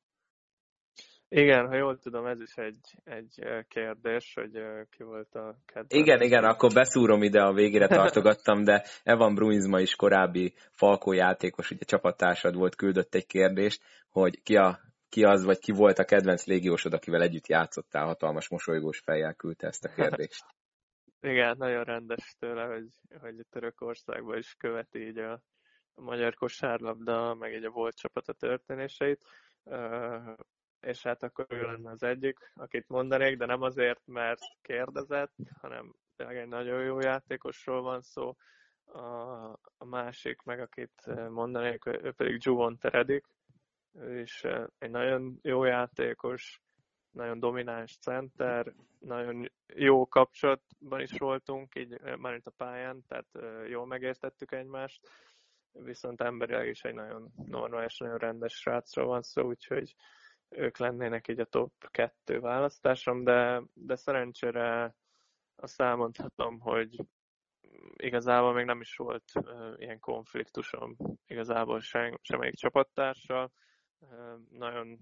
[1.36, 4.52] Igen, ha jól tudom, ez is egy, egy kérdés, hogy
[4.90, 5.94] ki volt a kedvenc.
[5.94, 11.72] Igen, igen, akkor beszúrom ide, a végére tartogattam, de Evan Bruinsma is korábbi Falkó játékos,
[11.72, 14.80] ugye csapattársad volt, küldött egy kérdést, hogy ki, a,
[15.10, 19.68] ki az, vagy ki volt a kedvenc légiósod, akivel együtt játszottál, hatalmas mosolygós fejjel küldte
[19.68, 20.46] ezt a kérdést.
[21.24, 22.88] Igen, nagyon rendes tőle, hogy,
[23.20, 25.32] hogy Törökországban is követi így a,
[25.94, 29.26] a magyar kosárlabda, meg egy a volt csapata történéseit
[30.80, 35.94] és hát akkor ő lenne az egyik, akit mondanék, de nem azért, mert kérdezett, hanem
[36.16, 38.36] tényleg egy nagyon jó játékosról van szó.
[38.86, 39.02] A,
[39.78, 43.26] a másik, meg akit mondanék, ő pedig Juvon Teredik,
[44.16, 44.44] is
[44.78, 46.62] egy nagyon jó játékos,
[47.14, 53.28] nagyon domináns center, nagyon jó kapcsolatban is voltunk, így már itt a pályán, tehát
[53.70, 55.10] jól megértettük egymást,
[55.72, 59.96] viszont emberileg is egy nagyon normális, nagyon rendes srácról van szó, úgyhogy
[60.50, 64.96] ők lennének így a top kettő választásom, de, de szerencsére
[65.56, 67.06] azt elmondhatom, hogy
[67.96, 69.32] igazából még nem is volt
[69.76, 70.96] ilyen konfliktusom
[71.26, 73.52] igazából sem, semmelyik csapattársal.
[74.00, 74.10] Uh,
[74.50, 75.00] nagyon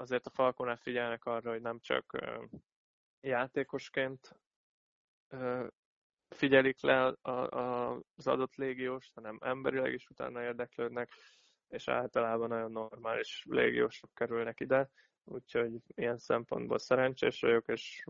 [0.00, 2.18] azért a Falkonál figyelnek arra, hogy nem csak
[3.20, 4.38] játékosként
[6.28, 11.10] figyelik le a, a, az adott légiós, hanem emberileg is utána érdeklődnek,
[11.68, 14.90] és általában nagyon normális légiósok kerülnek ide,
[15.24, 18.04] úgyhogy ilyen szempontból szerencsés vagyok, és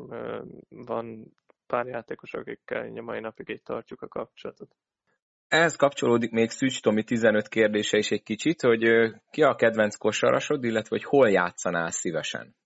[0.69, 1.37] van
[1.67, 4.77] pár játékos, akikkel a mai napig így tartjuk a kapcsolatot.
[5.49, 8.85] Ehhez kapcsolódik még Szűcs Tomi 15 kérdése is egy kicsit, hogy
[9.31, 12.57] ki a kedvenc kosarasod, illetve hogy hol játszanál szívesen?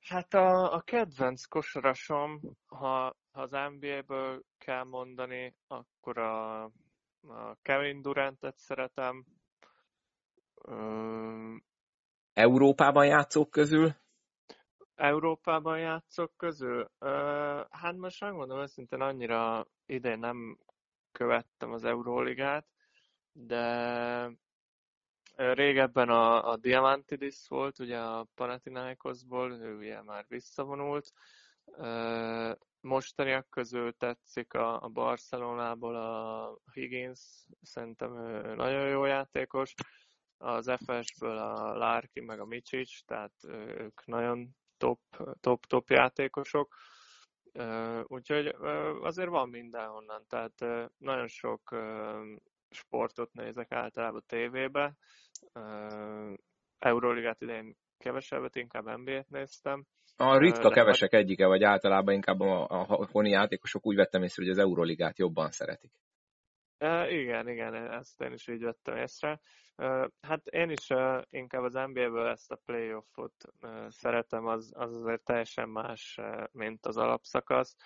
[0.00, 8.02] Hát a, a kedvenc kosarasom, ha, ha az NBA-ből kell mondani, akkor a, a Kevin
[8.02, 9.24] Durantet szeretem.
[12.32, 13.94] Európában játszók közül?
[14.94, 16.90] Európában játszok közül?
[17.70, 20.58] Hát most megmondom őszintén, annyira idén nem
[21.20, 22.66] követtem az Euróligát,
[23.32, 24.30] de
[25.36, 31.12] régebben a, a Diamantidis volt, ugye a Panathinaikosból, ő ugye már visszavonult.
[32.80, 39.74] Mostaniak közül tetszik a, a Barcelonából a Higgins, szerintem ő nagyon jó játékos.
[40.38, 43.32] Az FS-ből a Larki meg a Micsics, tehát
[43.78, 45.00] ők nagyon top,
[45.40, 46.74] top, top játékosok.
[48.06, 48.46] Úgyhogy
[49.02, 51.76] azért van mindenhonnan, tehát nagyon sok
[52.70, 54.94] sportot nézek általában tévébe.
[56.78, 59.84] Euróligát idén kevesebbet, inkább NBA-t néztem.
[60.16, 64.42] A ritka De kevesek egyike, vagy általában inkább a, a honi játékosok úgy vettem észre,
[64.42, 65.92] hogy az Euróligát jobban szeretik.
[67.08, 69.40] Igen, igen, ezt én is így vettem észre.
[70.20, 73.34] Hát én is uh, inkább az NBA-ből ezt a playoffot
[73.88, 76.20] szeretem, az, az azért teljesen más,
[76.52, 77.76] mint az alapszakasz.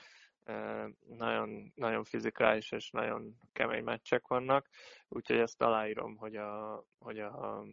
[1.06, 4.68] Nagyon, nagyon fizikális és nagyon kemény meccsek vannak,
[5.08, 7.64] úgyhogy ezt aláírom, hogy a, hogy a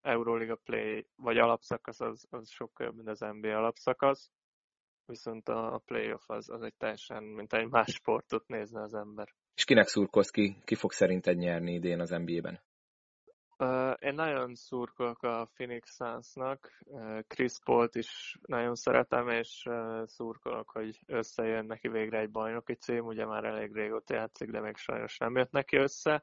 [0.00, 4.30] Euroliga Play vagy alapszakasz az, az sokkal jobb, mint az NBA alapszakasz,
[5.04, 9.34] viszont a playoff az, az egy teljesen, mint egy más sportot nézne az ember.
[9.54, 10.56] És kinek szurkolsz ki?
[10.64, 12.60] Ki fog szerinted nyerni idén az NBA-ben?
[13.60, 20.06] Uh, én nagyon szurkolok a Phoenix Suns-nak, uh, Chris Paul-t is nagyon szeretem, és uh,
[20.06, 24.76] szurkolok, hogy összejön neki végre egy bajnoki cím, ugye már elég régóta játszik, de még
[24.76, 26.22] sajnos nem jött neki össze.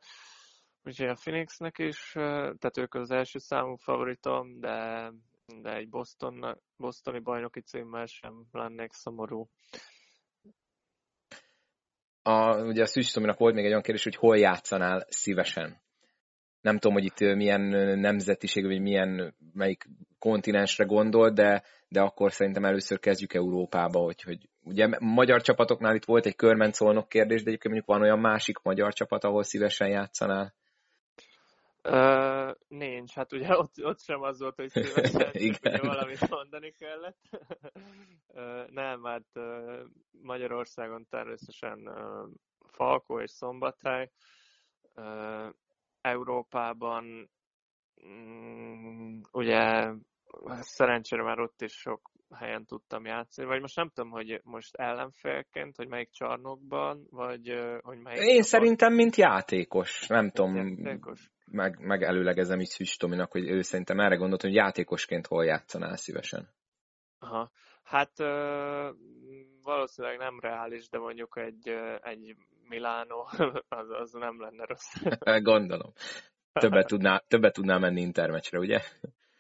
[0.83, 5.11] Úgyhogy a Phoenixnek is, tehát ők az első számú favoritom, de,
[5.61, 9.49] de egy Boston, bostoni bajnoki címmel sem lennék szomorú
[12.27, 15.81] a, ugye a Szűcs Tominak volt még egy olyan kérdés, hogy hol játszanál szívesen.
[16.61, 17.61] Nem tudom, hogy itt milyen
[17.99, 24.49] nemzetiség, vagy milyen, melyik kontinensre gondol, de, de akkor szerintem először kezdjük Európába, hogy, hogy
[24.63, 28.93] ugye magyar csapatoknál itt volt egy körmencolnok kérdés, de egyébként mondjuk van olyan másik magyar
[28.93, 30.53] csapat, ahol szívesen játszanál?
[31.89, 37.19] Uh, nincs, hát ugye ott, ott sem az volt, hogy szívesen valamit mondani kellett.
[38.27, 39.79] uh, nem, hát uh,
[40.21, 42.29] Magyarországon természetesen uh,
[42.71, 44.11] Falkó és Szombathely.
[44.95, 45.49] Uh,
[46.01, 47.29] Európában
[48.03, 49.91] um, ugye
[50.59, 55.75] szerencsére már ott is sok helyen tudtam játszani, vagy most nem tudom, hogy most ellenfélként,
[55.75, 58.19] hogy melyik csarnokban, vagy hogy melyik...
[58.19, 58.43] Én csapat...
[58.43, 61.31] szerintem, mint játékos, nem mint tudom, játékos?
[61.51, 65.95] Meg, meg előlegezem így Szűcs Tominak, hogy ő szerintem erre gondolt, hogy játékosként hol játszanál
[65.95, 66.49] szívesen.
[67.19, 67.51] Aha.
[67.83, 68.89] Hát ö,
[69.63, 71.69] valószínűleg nem reális, de mondjuk egy,
[72.01, 72.35] egy
[72.67, 73.29] Milánó,
[73.79, 74.95] az, az nem lenne rossz.
[75.41, 75.91] Gondolom.
[76.53, 78.81] Többet tudná, többet tudná menni intermecsre, ugye?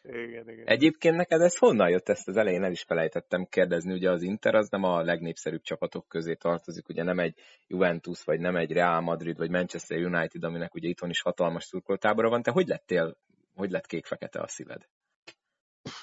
[0.07, 0.65] Igen, igen.
[0.65, 2.09] Egyébként neked ez honnan jött?
[2.09, 3.93] Ezt az elején el is felejtettem kérdezni.
[3.93, 7.35] Ugye az Inter az nem a legnépszerűbb csapatok közé tartozik, ugye nem egy
[7.67, 12.29] Juventus, vagy nem egy Real Madrid, vagy Manchester United, aminek ugye itthon is hatalmas szurkoltábora
[12.29, 12.41] van.
[12.41, 13.17] Te hogy lettél,
[13.55, 14.87] hogy lett kék-fekete a szíved?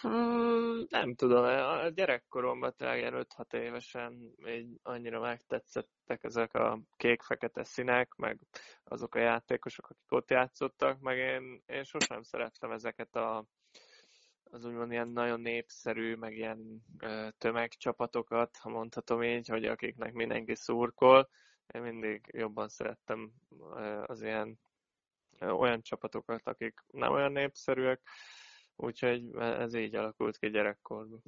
[0.01, 8.15] Hmm, nem tudom, a gyerekkoromban ilyen 5-6 évesen így annyira megtetszettek ezek a kék-fekete színek,
[8.17, 8.39] meg
[8.85, 13.45] azok a játékosok, akik ott játszottak, meg én, én sosem szerettem ezeket a
[14.55, 16.85] az úgymond ilyen nagyon népszerű, meg ilyen
[17.39, 21.29] tömegcsapatokat, ha mondhatom így, hogy akiknek mindenki szurkol.
[21.67, 23.33] Én mindig jobban szerettem
[24.07, 24.59] az ilyen
[25.41, 28.01] olyan csapatokat, akik nem olyan népszerűek.
[28.77, 31.23] úgyhogy ez így alakult ki gyerekkorban.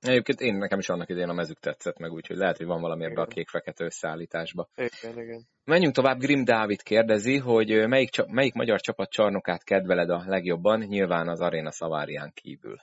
[0.00, 3.04] Egyébként én nekem is annak idején a mezük tetszett meg, úgyhogy lehet, hogy van valami
[3.04, 4.68] ebbe a kék-fekete összeállításba.
[4.74, 5.46] Igen, igen.
[5.64, 11.28] Menjünk tovább, Grim Dávid kérdezi, hogy melyik, melyik magyar csapat csarnokát kedveled a legjobban, nyilván
[11.28, 12.76] az Arena Szavárián kívül.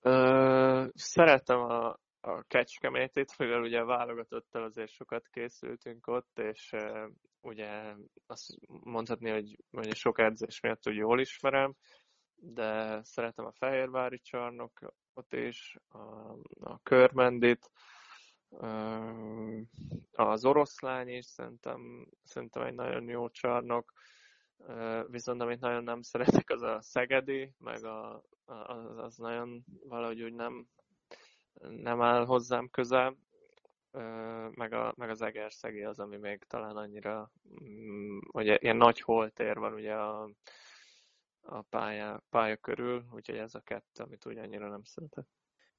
[0.00, 7.08] Ö, szeretem a, a Kecskemétét, mivel ugye a válogatottal azért sokat készültünk ott, és uh,
[7.40, 7.94] ugye
[8.26, 11.74] azt mondhatni, hogy, hogy sok edzés miatt úgy jól ismerem,
[12.40, 15.98] de szeretem a Fehérvári csarnokot is, a,
[16.60, 17.70] a Körmendit,
[20.12, 23.92] az oroszlány is szerintem, szerintem egy nagyon jó csarnok,
[25.06, 30.34] viszont amit nagyon nem szeretek, az a Szegedi, meg a, az, az nagyon valahogy úgy
[30.34, 30.66] nem,
[31.68, 33.16] nem áll hozzám közel,
[34.50, 37.32] meg, a, meg az Egerszegi az, ami még talán annyira,
[37.62, 40.30] mm, ugye ilyen nagy holtér van ugye a,
[41.50, 45.24] a pálya, pálya körül, úgyhogy ez a kettő, amit úgy annyira nem szeretek.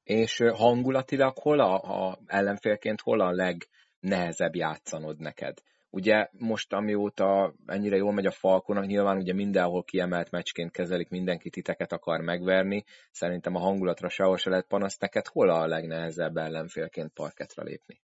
[0.03, 5.57] És hangulatilag hol a, a ellenfélként hol a legnehezebb játszanod neked?
[5.89, 11.49] Ugye most amióta ennyire jól megy a Falkonak, nyilván ugye mindenhol kiemelt meccsként kezelik, mindenki
[11.49, 12.83] titeket akar megverni.
[13.11, 14.97] Szerintem a hangulatra sehol se lehet panasz.
[14.97, 18.01] Neked hol a legnehezebb ellenfélként parketra lépni?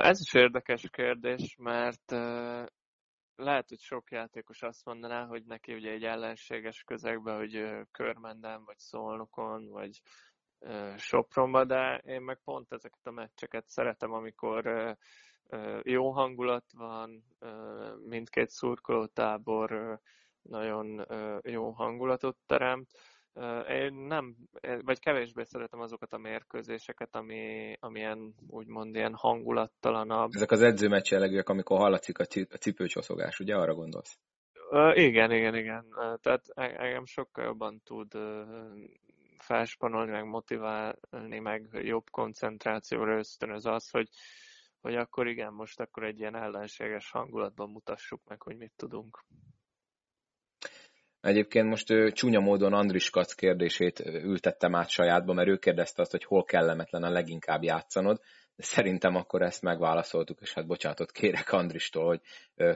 [0.00, 2.12] Ez is érdekes kérdés, mert
[3.36, 8.78] lehet, hogy sok játékos azt mondaná, hogy neki ugye egy ellenséges közegben, hogy körmenden, vagy
[8.78, 10.00] szolnokon, vagy
[10.96, 14.96] Sopronba, de én meg pont ezeket a meccseket szeretem, amikor
[15.82, 17.24] jó hangulat van,
[18.06, 20.00] mindkét szurkolótábor
[20.42, 21.06] nagyon
[21.42, 22.90] jó hangulatot teremt.
[23.68, 24.36] Én nem,
[24.84, 30.30] vagy kevésbé szeretem azokat a mérkőzéseket, ami, amilyen úgymond ilyen hangulattalanabb.
[30.34, 32.24] Ezek az edzőmeccs jellegűek, amikor hallatszik a
[32.58, 34.18] cipőcsoszogás, ugye arra gondolsz?
[34.94, 35.86] igen, igen, igen.
[36.20, 38.12] Tehát e-, engem sokkal jobban tud
[39.38, 44.08] felspanolni, meg motiválni, meg jobb koncentrációra ösztönöz az, hogy,
[44.80, 49.24] hogy akkor igen, most akkor egy ilyen ellenséges hangulatban mutassuk meg, hogy mit tudunk.
[51.24, 56.10] Egyébként most ő, csúnya módon Andris Kac kérdését ültettem át sajátba, mert ő kérdezte azt,
[56.10, 58.20] hogy hol kellemetlen a leginkább játszanod,
[58.56, 62.20] de szerintem akkor ezt megválaszoltuk, és hát bocsánatot kérek Andristól, hogy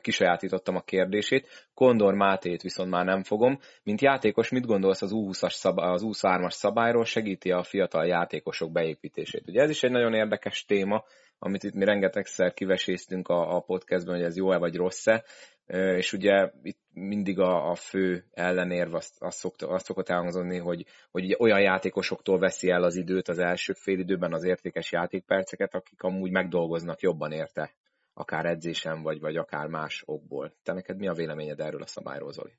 [0.01, 1.69] kisajátítottam a kérdését.
[1.75, 3.59] Kondor Mátét viszont már nem fogom.
[3.83, 7.05] Mint játékos, mit gondolsz az U20-as szabály, az U23-as szabályról?
[7.05, 9.49] Segíti a fiatal játékosok beépítését?
[9.49, 11.05] Ugye ez is egy nagyon érdekes téma,
[11.39, 15.25] amit itt mi rengetegszer kiveséztünk a, a podcastban, hogy ez jó-e vagy rossz-e
[15.69, 20.87] és ugye itt mindig a, a fő ellenérv azt, azt, szokta, azt szokott elhangzani, hogy,
[21.11, 25.75] hogy ugye olyan játékosoktól veszi el az időt az első fél időben az értékes játékperceket,
[25.75, 27.75] akik amúgy megdolgoznak jobban érte,
[28.15, 30.53] akár edzésen, vagy, vagy akár más okból.
[30.63, 32.53] Te neked mi a véleményed erről a szabályról, Zoli?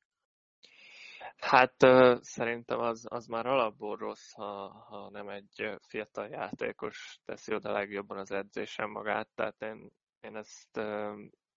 [1.39, 1.75] Hát
[2.21, 8.17] szerintem az, az már alapból rossz, ha, ha nem egy fiatal játékos teszi oda legjobban
[8.17, 9.91] az edzésen magát, tehát én,
[10.21, 10.79] én ezt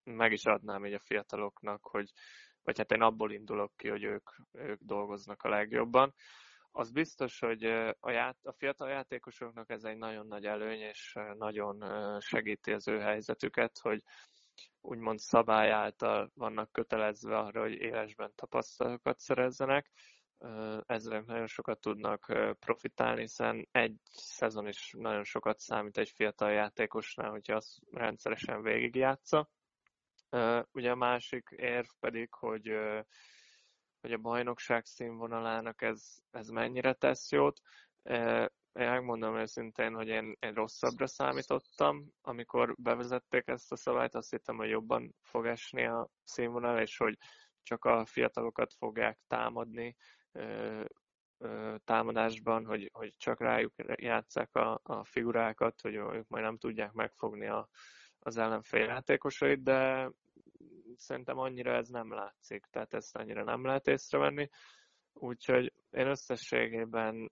[0.03, 2.11] meg is adnám így a fiataloknak, hogy,
[2.63, 6.13] vagy hát én abból indulok ki, hogy ők, ők dolgoznak a legjobban.
[6.71, 7.63] Az biztos, hogy
[7.99, 11.85] a, ját, a fiatal játékosoknak ez egy nagyon nagy előny, és nagyon
[12.19, 14.03] segíti az ő helyzetüket, hogy
[14.81, 19.91] úgymond szabály által vannak kötelezve arra, hogy élesben tapasztalatokat szerezzenek.
[20.85, 22.25] Ezzel nagyon sokat tudnak
[22.59, 29.49] profitálni, hiszen egy szezon is nagyon sokat számít egy fiatal játékosnál, hogyha azt rendszeresen végigjátsza.
[30.71, 32.71] Ugye a másik érv pedig, hogy,
[34.01, 37.59] hogy a bajnokság színvonalának ez, ez mennyire tesz jót.
[38.03, 38.49] Én
[38.89, 44.69] megmondom őszintén, hogy én, én rosszabbra számítottam, amikor bevezették ezt a szabályt, azt hittem, hogy
[44.69, 47.17] jobban fog esni a színvonal, és hogy
[47.63, 49.95] csak a fiatalokat fogják támadni
[51.83, 57.47] támadásban, hogy, hogy csak rájuk játszák a, a figurákat, hogy ők majd nem tudják megfogni
[57.47, 57.69] a,
[58.23, 60.09] az ellenfél játékosait, de
[60.95, 64.49] szerintem annyira ez nem látszik, tehát ezt annyira nem lehet észrevenni.
[65.13, 67.31] Úgyhogy én összességében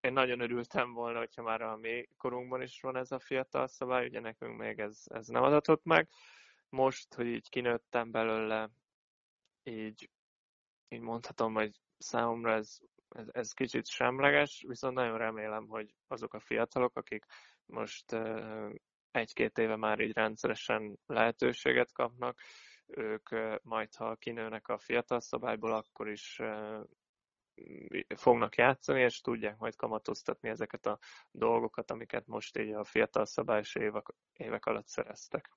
[0.00, 4.06] én nagyon örültem volna, hogyha már a mi korunkban is van ez a fiatal szabály,
[4.06, 6.08] ugye nekünk még ez, ez nem adatott meg.
[6.68, 8.70] Most, hogy így kinőttem belőle,
[9.62, 10.10] így,
[10.88, 12.78] így mondhatom, hogy számomra ez,
[13.08, 17.24] ez, ez kicsit semleges, viszont nagyon remélem, hogy azok a fiatalok, akik
[17.64, 18.16] most
[19.16, 22.38] egy-két éve már így rendszeresen lehetőséget kapnak,
[22.86, 23.28] ők
[23.62, 26.40] majd, ha kinőnek a fiatal szabályból, akkor is
[28.16, 30.98] fognak játszani, és tudják majd kamatoztatni ezeket a
[31.30, 35.50] dolgokat, amiket most így a fiatal szabályos évek, évek alatt szereztek.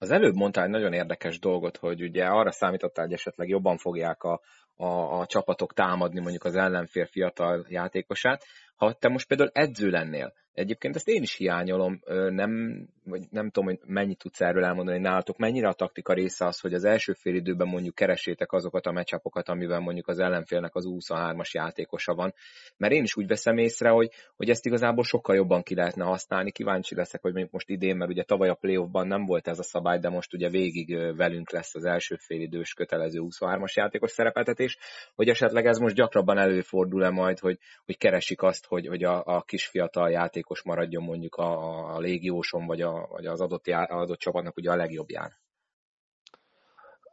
[0.00, 4.22] Az előbb mondtál egy nagyon érdekes dolgot, hogy ugye arra számítottál, hogy esetleg jobban fogják
[4.22, 4.40] a,
[4.74, 8.44] a, a csapatok támadni mondjuk az ellenfél fiatal játékosát.
[8.78, 12.00] Ha te most például edző lennél, Egyébként ezt én is hiányolom,
[12.30, 16.60] nem, vagy nem tudom, hogy mennyit tudsz erről elmondani, nálatok mennyire a taktika része az,
[16.60, 20.84] hogy az első fél időben mondjuk keresétek azokat a meccsapokat, amivel mondjuk az ellenfélnek az
[20.88, 22.34] 23-as játékosa van.
[22.76, 26.50] Mert én is úgy veszem észre, hogy, hogy ezt igazából sokkal jobban ki lehetne használni.
[26.50, 29.62] Kíváncsi leszek, hogy mondjuk most idén, mert ugye tavaly a playoffban nem volt ez a
[29.62, 34.78] szabály, de most ugye végig velünk lesz az első fél idős kötelező 23-as játékos szerepeltetés,
[35.14, 39.42] hogy esetleg ez most gyakrabban előfordul-e majd, hogy, hogy keresik azt, hogy, hogy a, a
[39.42, 43.82] kis fiatal játék játékos maradjon mondjuk a, a légióson, vagy, a, vagy az adott, já,
[43.82, 45.32] adott csapatnak ugye a legjobbján?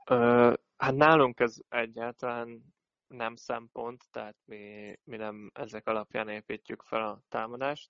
[0.09, 2.73] Ö, hát nálunk ez egyáltalán
[3.07, 7.89] nem szempont, tehát mi, mi nem ezek alapján építjük fel a támadást.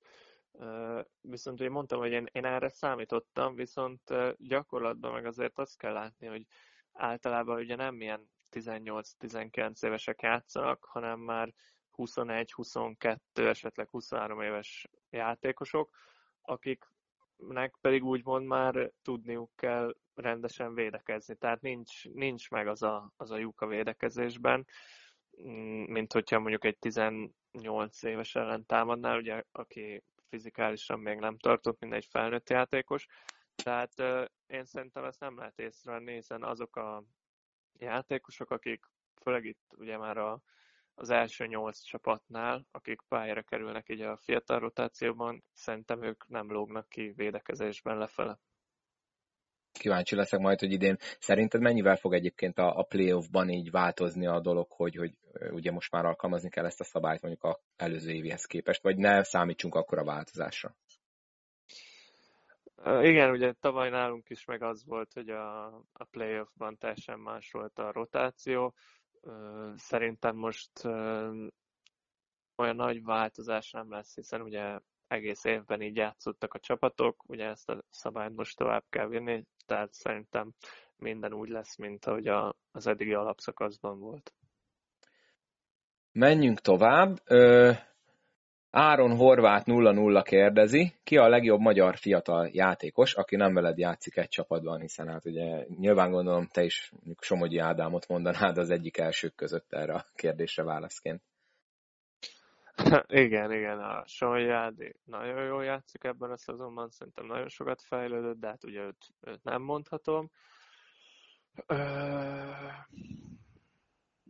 [0.51, 4.01] Ö, viszont én mondtam, hogy én, én erre számítottam, viszont
[4.37, 6.45] gyakorlatban meg azért azt kell látni, hogy
[6.93, 11.53] általában ugye nem ilyen 18-19 évesek játszanak, hanem már
[11.95, 15.95] 21, 22, esetleg 23 éves játékosok,
[16.41, 21.35] akiknek pedig úgymond már tudniuk kell rendesen védekezni.
[21.35, 24.67] Tehát nincs, nincs meg az a, az a lyuk a védekezésben,
[25.41, 31.79] mm, mint hogyha mondjuk egy 18 éves ellen támadnál, ugye, aki fizikálisan még nem tartott,
[31.79, 33.05] mint egy felnőtt játékos.
[33.63, 33.93] Tehát
[34.47, 37.03] én szerintem ezt nem lehet észrevenni, hiszen azok a
[37.79, 38.85] játékosok, akik
[39.21, 40.41] főleg itt ugye már a
[40.95, 46.89] az első nyolc csapatnál, akik pályára kerülnek így a fiatal rotációban, szerintem ők nem lógnak
[46.89, 48.39] ki védekezésben lefele.
[49.71, 54.39] Kíváncsi leszek majd, hogy idén szerinted mennyivel fog egyébként a, a playoffban így változni a
[54.39, 55.13] dolog, hogy, hogy
[55.51, 59.23] ugye most már alkalmazni kell ezt a szabályt mondjuk a előző évihez képest, vagy ne
[59.23, 60.75] számítsunk akkor a változásra?
[63.01, 67.79] Igen, ugye tavaly nálunk is meg az volt, hogy a, a playoffban teljesen más volt
[67.79, 68.73] a rotáció.
[69.75, 70.85] Szerintem most
[72.55, 77.69] olyan nagy változás nem lesz, hiszen ugye egész évben így játszottak a csapatok, ugye ezt
[77.69, 80.53] a szabályt most tovább kell vinni, tehát szerintem
[80.95, 84.33] minden úgy lesz, mint ahogy a, az eddigi alapszakaszban volt.
[86.11, 87.17] Menjünk tovább.
[88.77, 94.27] Áron Horváth 0-0 kérdezi, ki a legjobb magyar fiatal játékos, aki nem veled játszik egy
[94.27, 99.73] csapatban, hiszen hát ugye nyilván gondolom te is Somogyi Ádámot mondanád az egyik elsők között
[99.73, 101.21] erre a kérdésre válaszként.
[103.07, 108.39] Igen, igen, a Somogyi Ádi nagyon jól játszik ebben a szezonban, szerintem nagyon sokat fejlődött,
[108.39, 110.29] de hát ugye őt, őt nem mondhatom.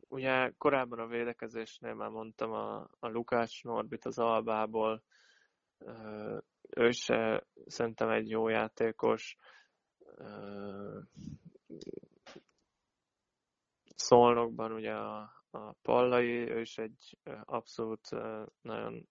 [0.08, 5.04] Ugye korábban a védekezésnél már mondtam a, a Lukács Norbit az Albából,
[6.70, 9.36] ő se szerintem egy jó játékos.
[13.96, 18.10] Szolnokban ugye a, a Pallai, ő is egy abszolút
[18.62, 19.08] nagyon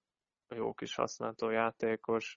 [0.49, 2.37] jó kis használható játékos.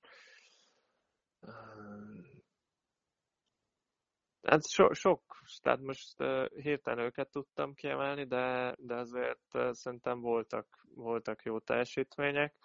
[4.49, 5.21] Hát so, sok,
[5.61, 6.23] tehát most
[6.61, 12.55] hirtelen őket tudtam kiemelni, de, de azért szerintem voltak, voltak jó teljesítmények.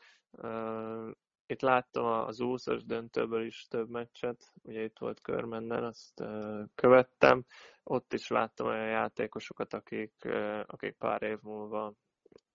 [1.46, 6.22] Itt láttam az úszos döntőből is több meccset, ugye itt volt Körmenden, azt
[6.74, 7.44] követtem.
[7.82, 10.24] Ott is láttam olyan játékosokat, akik,
[10.66, 11.92] akik pár év múlva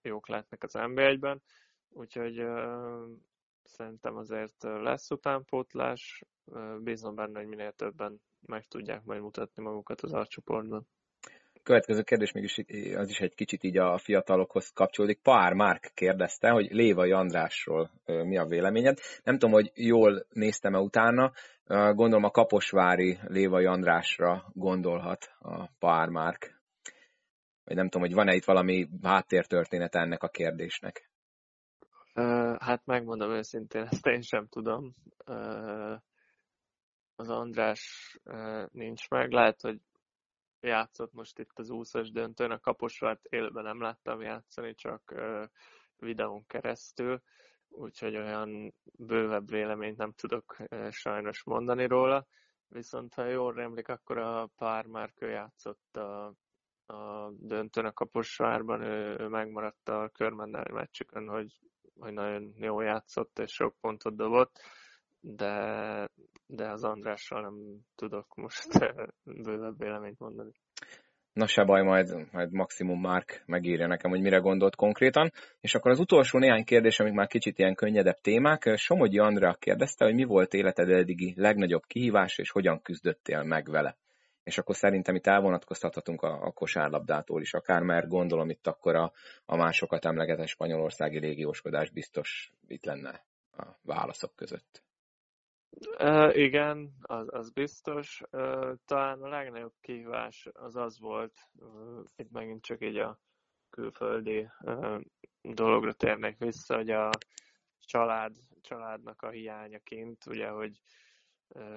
[0.02, 1.41] jók lehetnek az NB1-ben,
[1.90, 2.45] úgyhogy
[3.68, 6.23] szerintem azért lesz utánpótlás,
[6.84, 10.88] bízom benne, hogy minél többen meg tudják majd mutatni magukat az arcsoportban.
[11.64, 12.57] Következő kérdés mégis
[12.95, 15.22] az is egy kicsit így a fiatalokhoz kapcsolódik.
[15.22, 18.99] Pár Márk kérdezte, hogy Lévai Andrásról mi a véleményed.
[19.23, 21.31] Nem tudom, hogy jól néztem-e utána,
[21.68, 26.61] gondolom a Kaposvári Lévai Andrásra gondolhat a Pár Márk.
[27.64, 31.10] Vagy nem tudom, hogy van-e itt valami háttértörténet ennek a kérdésnek.
[32.60, 34.94] Hát megmondom őszintén, ezt én sem tudom
[37.15, 38.18] az András
[38.72, 39.31] nincs meg.
[39.31, 39.80] Lehet, hogy
[40.60, 42.52] játszott most itt az úszas döntőn.
[42.52, 45.15] A Kaposvárt élőben nem láttam játszani, csak
[45.98, 47.22] videón keresztül,
[47.69, 50.57] úgyhogy olyan bővebb véleményt nem tudok
[50.89, 52.27] sajnos mondani róla.
[52.68, 56.34] Viszont ha jól remlik, akkor a pár már játszott a,
[56.85, 61.60] a döntőn a Kaposvárban, ő, ő megmaradt a körmennel meccsükön, hogy,
[61.99, 64.60] hogy nagyon jól játszott és sok pontot dobott
[65.36, 66.10] de,
[66.45, 67.56] de az Andrással nem
[67.95, 68.68] tudok most
[69.44, 70.52] bővebb véleményt mondani.
[71.34, 75.32] Na se baj, majd, majd maximum Mark megírja nekem, hogy mire gondolt konkrétan.
[75.60, 78.74] És akkor az utolsó néhány kérdés, amik már kicsit ilyen könnyedebb témák.
[78.76, 83.98] Somogyi Andrea kérdezte, hogy mi volt életed eddigi legnagyobb kihívás, és hogyan küzdöttél meg vele.
[84.48, 89.11] És akkor szerintem itt elvonatkoztathatunk a, a kosárlabdától is akár, mert gondolom itt akkor a,
[89.45, 93.26] a másokat emlegetett spanyolországi régióskodás biztos itt lenne
[93.57, 94.84] a válaszok között.
[95.99, 98.22] Uh, igen, az, az biztos.
[98.32, 103.19] Uh, talán a legnagyobb kihívás az az volt, uh, itt megint csak így a
[103.69, 105.02] külföldi uh,
[105.41, 107.10] dologra térnek vissza, hogy a
[107.80, 110.80] család, családnak a hiányaként, ugye, hogy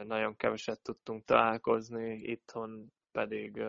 [0.05, 3.63] nagyon keveset tudtunk találkozni, itthon pedig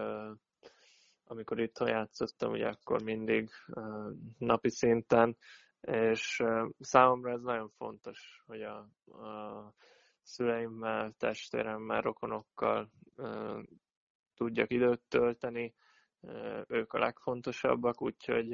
[1.23, 3.49] amikor itthon játszottam, ugye akkor mindig
[4.37, 5.37] napi szinten,
[5.81, 6.43] és
[6.79, 8.77] számomra ez nagyon fontos, hogy a,
[9.25, 9.73] a
[10.21, 12.89] szüleimmel, testvéremmel, rokonokkal
[14.35, 15.73] tudjak időt tölteni.
[16.67, 18.53] Ők a legfontosabbak, úgyhogy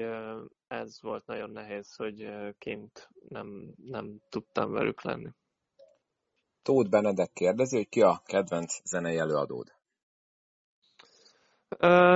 [0.68, 5.30] ez volt nagyon nehéz, hogy kint nem, nem tudtam velük lenni.
[6.68, 9.76] Tóth Benedek kérdezi, hogy ki a kedvenc zenei előadód?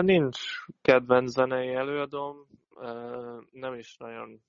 [0.01, 0.39] nincs
[0.81, 2.47] kedvenc zenei előadóm,
[3.51, 4.41] nem is nagyon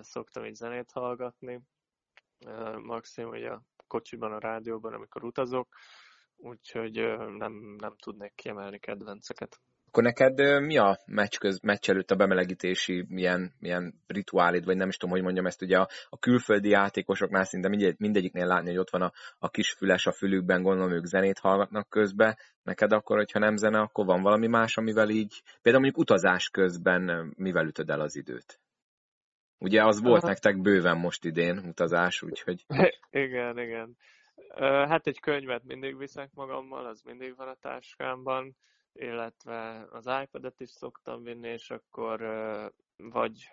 [0.00, 1.60] szoktam így zenét hallgatni.
[2.82, 5.68] maximum hogy a kocsiban, a rádióban, amikor utazok,
[6.36, 9.60] úgyhogy nem, nem tudnék kiemelni kedvenceket.
[9.96, 14.88] Akkor neked mi a meccs, köz, meccs előtt a bemelegítési milyen, milyen rituálid, vagy nem
[14.88, 18.78] is tudom, hogy mondjam ezt, ugye a, a külföldi játékosoknál szinte mindegy, mindegyiknél látni, hogy
[18.78, 22.36] ott van a, a kis füles a fülükben, gondolom ők zenét hallgatnak közben.
[22.62, 27.32] Neked akkor, hogyha nem zene, akkor van valami más, amivel így, például mondjuk utazás közben
[27.36, 28.60] mivel ütöd el az időt?
[29.58, 32.64] Ugye az volt uh, nektek bőven most idén utazás, úgyhogy...
[33.10, 33.96] igen, igen.
[34.88, 38.56] Hát egy könyvet mindig viszek magammal, az mindig van a táskámban,
[38.98, 42.20] illetve az iPad-et is szoktam vinni, és akkor
[42.96, 43.50] vagy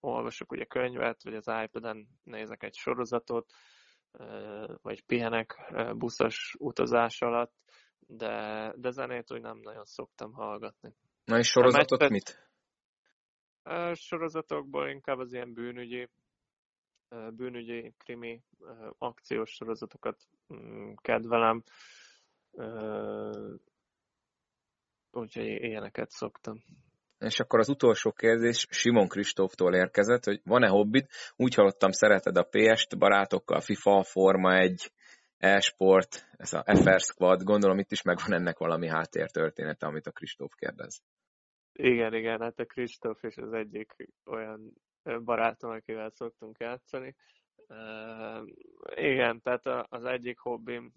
[0.00, 3.52] olvasok ugye könyvet, vagy az iPad-en nézek egy sorozatot,
[4.82, 7.54] vagy pihenek buszos utazás alatt,
[7.98, 10.94] de, de zenét úgy nem nagyon szoktam hallgatni.
[11.24, 12.42] Na és sorozatot mit?
[13.92, 16.08] sorozatokból inkább az ilyen bűnügyi,
[17.30, 18.42] bűnügyi, krimi,
[18.98, 20.22] akciós sorozatokat
[20.54, 21.62] mm, kedvelem.
[25.14, 26.62] Úgyhogy ilyeneket szoktam.
[27.18, 31.06] És akkor az utolsó kérdés Simon Kristóftól érkezett, hogy van-e hobbid?
[31.36, 34.92] Úgy hallottam, szereted a PS-t, barátokkal, FIFA, Forma 1,
[35.38, 40.54] e-sport, ez a FR Squad, gondolom itt is megvan ennek valami háttértörténete, amit a Kristóf
[40.54, 41.02] kérdez.
[41.72, 43.94] Igen, igen, hát a Kristóf is az egyik
[44.26, 44.72] olyan
[45.24, 47.14] barátom, akivel szoktunk játszani.
[47.68, 48.48] Uh,
[48.94, 50.92] igen, tehát az egyik hobbim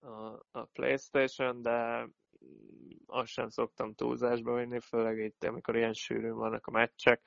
[0.00, 2.08] a, a Playstation, de
[3.06, 7.22] azt sem szoktam túlzásba vinni, főleg itt, amikor ilyen sűrűn vannak a meccsek,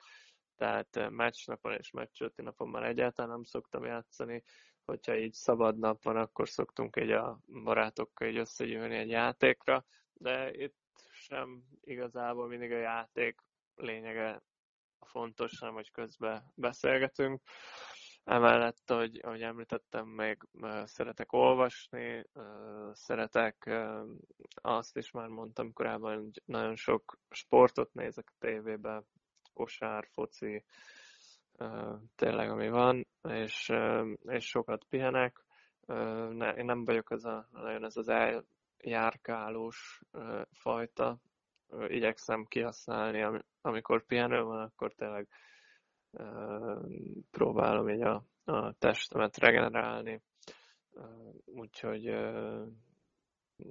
[0.56, 4.44] tehát meccsnapon és meccsölti napon már egyáltalán nem szoktam játszani.
[4.84, 10.52] Hogyha így szabad nap van, akkor szoktunk egy a barátokkal így összegyűlni egy játékra, de
[10.52, 10.78] itt
[11.10, 13.40] sem igazából mindig a játék
[13.74, 14.42] lényege
[14.98, 17.42] a fontos, hanem hogy közben beszélgetünk.
[18.30, 20.38] Emellett, hogy, ahogy említettem, még
[20.84, 22.24] szeretek olvasni,
[22.92, 23.70] szeretek,
[24.54, 29.04] azt is már mondtam korábban, hogy nagyon sok sportot nézek a tévében,
[29.52, 30.64] kosár, foci,
[32.16, 33.72] tényleg ami van, és,
[34.22, 35.44] és sokat pihenek.
[36.56, 38.12] Én nem vagyok az a, nagyon ez az
[38.78, 40.00] járkálós
[40.52, 41.18] fajta.
[41.86, 45.28] Igyekszem kihasználni, amikor pihenő van, akkor tényleg
[47.30, 50.22] próbálom így a, a testemet regenerálni.
[51.44, 52.14] Úgyhogy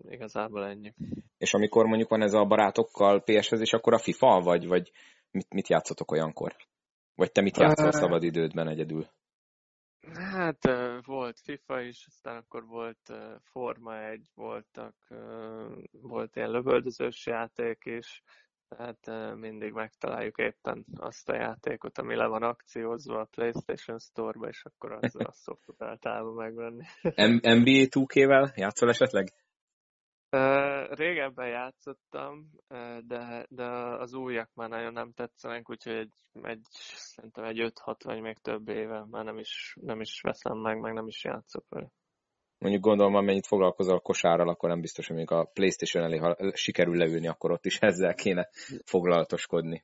[0.09, 0.93] igazából ennyi.
[1.37, 4.91] És amikor mondjuk van ez a barátokkal PS-hez, és akkor a FIFA, vagy, vagy
[5.31, 6.55] mit, mit játszotok olyankor?
[7.15, 9.07] Vagy te mit játszol szabad idődben egyedül?
[10.13, 10.59] Hát
[11.05, 13.13] volt FIFA is, aztán akkor volt
[13.43, 14.95] Forma 1, voltak,
[15.91, 18.23] volt ilyen lövöldözős játék is,
[18.69, 24.63] tehát mindig megtaláljuk éppen azt a játékot, ami le van akciózva a PlayStation Store-ba, és
[24.63, 26.85] akkor az a szoktuk általában megvenni.
[27.41, 29.33] NBA 2K-vel játszol esetleg?
[30.89, 32.49] Régebben játszottam,
[33.07, 33.65] de, de
[33.99, 38.67] az újak már nagyon nem tetszenek, úgyhogy egy, egy szerintem egy 5-6 vagy még több
[38.67, 41.91] éve már nem is, nem is veszem meg, meg nem is játszok vele.
[42.59, 46.35] Mondjuk gondolom, amennyit foglalkozol a kosárral, akkor nem biztos, hogy még a Playstation elé, ha
[46.53, 48.49] sikerül leülni, akkor ott is ezzel kéne
[48.85, 49.83] foglalatoskodni.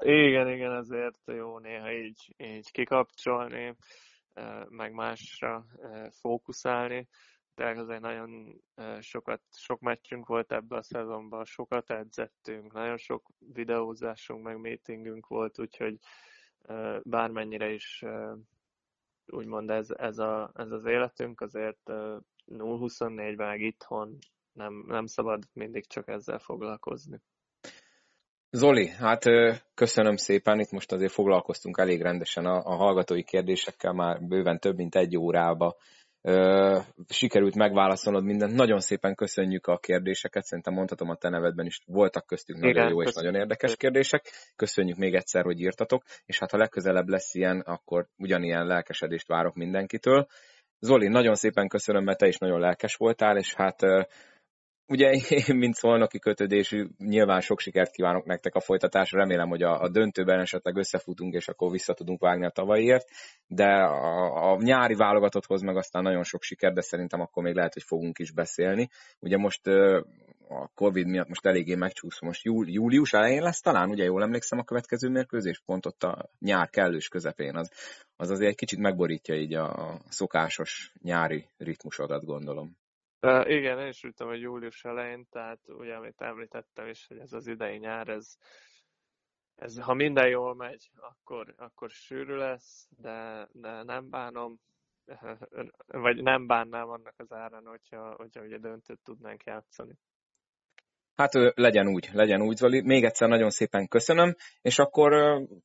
[0.00, 3.76] Igen, igen, ezért jó néha így, így kikapcsolni,
[4.68, 5.64] meg másra
[6.20, 7.08] fókuszálni
[7.58, 8.60] tényleg azért nagyon
[9.00, 15.58] sokat, sok meccsünk volt ebbe a szezonban, sokat edzettünk, nagyon sok videózásunk, meg meetingünk volt,
[15.58, 15.98] úgyhogy
[17.02, 18.04] bármennyire is
[19.32, 21.80] úgymond ez, ez, a, ez az életünk, azért
[22.46, 24.18] 0-24-ben meg itthon
[24.52, 27.20] nem, nem szabad mindig csak ezzel foglalkozni.
[28.50, 29.24] Zoli, hát
[29.74, 34.76] köszönöm szépen, itt most azért foglalkoztunk elég rendesen a, a hallgatói kérdésekkel, már bőven több
[34.76, 35.76] mint egy órába
[37.08, 38.54] sikerült megválaszolnod mindent.
[38.54, 42.88] Nagyon szépen köszönjük a kérdéseket, szerintem mondhatom a te nevedben is voltak köztünk nagyon Igen,
[42.88, 44.32] jó és nagyon érdekes kérdések.
[44.56, 49.54] Köszönjük még egyszer, hogy írtatok, és hát ha legközelebb lesz ilyen, akkor ugyanilyen lelkesedést várok
[49.54, 50.26] mindenkitől.
[50.80, 53.80] Zoli, nagyon szépen köszönöm, mert te is nagyon lelkes voltál, és hát
[54.88, 59.18] ugye én, mint szolnoki kötődésű, nyilván sok sikert kívánok nektek a folytatásra.
[59.18, 63.08] Remélem, hogy a, a döntőben esetleg összefutunk, és akkor vissza tudunk vágni a tavalyiért.
[63.46, 67.72] De a, a nyári válogatotthoz meg aztán nagyon sok siker, de szerintem akkor még lehet,
[67.72, 68.88] hogy fogunk is beszélni.
[69.20, 69.66] Ugye most
[70.48, 72.28] a Covid miatt most eléggé megcsúszom.
[72.28, 76.30] Most júli, július elején lesz talán, ugye jól emlékszem a következő mérkőzés, pont ott a
[76.38, 77.56] nyár kellős közepén.
[77.56, 77.70] Az,
[78.16, 82.76] az azért egy kicsit megborítja így a szokásos nyári ritmusodat, gondolom.
[83.44, 87.46] Igen, én is ültem, hogy július elején, tehát ugye, amit említettem is, hogy ez az
[87.46, 88.36] idei nyár, ez,
[89.54, 94.58] ez ha minden jól megy, akkor, akkor sűrű lesz, de, de nem bánom,
[95.86, 99.94] vagy nem bánnám annak az árán, hogyha, hogyha ugye döntőt tudnánk játszani.
[101.14, 102.80] Hát legyen úgy, legyen úgy, Zoli.
[102.80, 105.12] Még egyszer nagyon szépen köszönöm, és akkor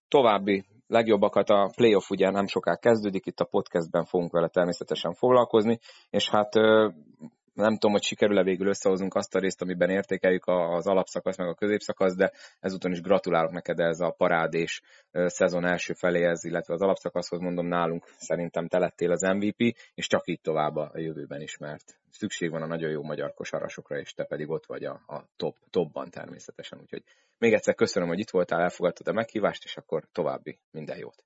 [0.08, 5.80] további legjobbakat a playoff ugye nem soká kezdődik, itt a podcastben fogunk vele természetesen foglalkozni,
[6.10, 6.54] és hát
[7.54, 11.54] nem tudom, hogy sikerül-e végül összehozunk azt a részt, amiben értékeljük az alapszakasz meg a
[11.54, 14.82] középszakasz, de ezúton is gratulálok neked ez a parádés
[15.12, 20.28] szezon első feléhez, illetve az alapszakaszhoz mondom nálunk szerintem te lettél az MVP, és csak
[20.28, 24.24] így tovább a jövőben is, mert szükség van a nagyon jó magyar kosarasokra, és te
[24.24, 26.80] pedig ott vagy a, a top, topban természetesen.
[26.80, 27.04] Úgyhogy
[27.38, 31.24] még egyszer köszönöm, hogy itt voltál, elfogadtad a meghívást, és akkor további minden jót.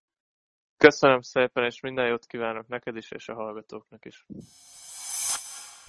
[0.78, 4.26] Köszönöm szépen, és minden jót kívánok neked is, és a hallgatóknak is.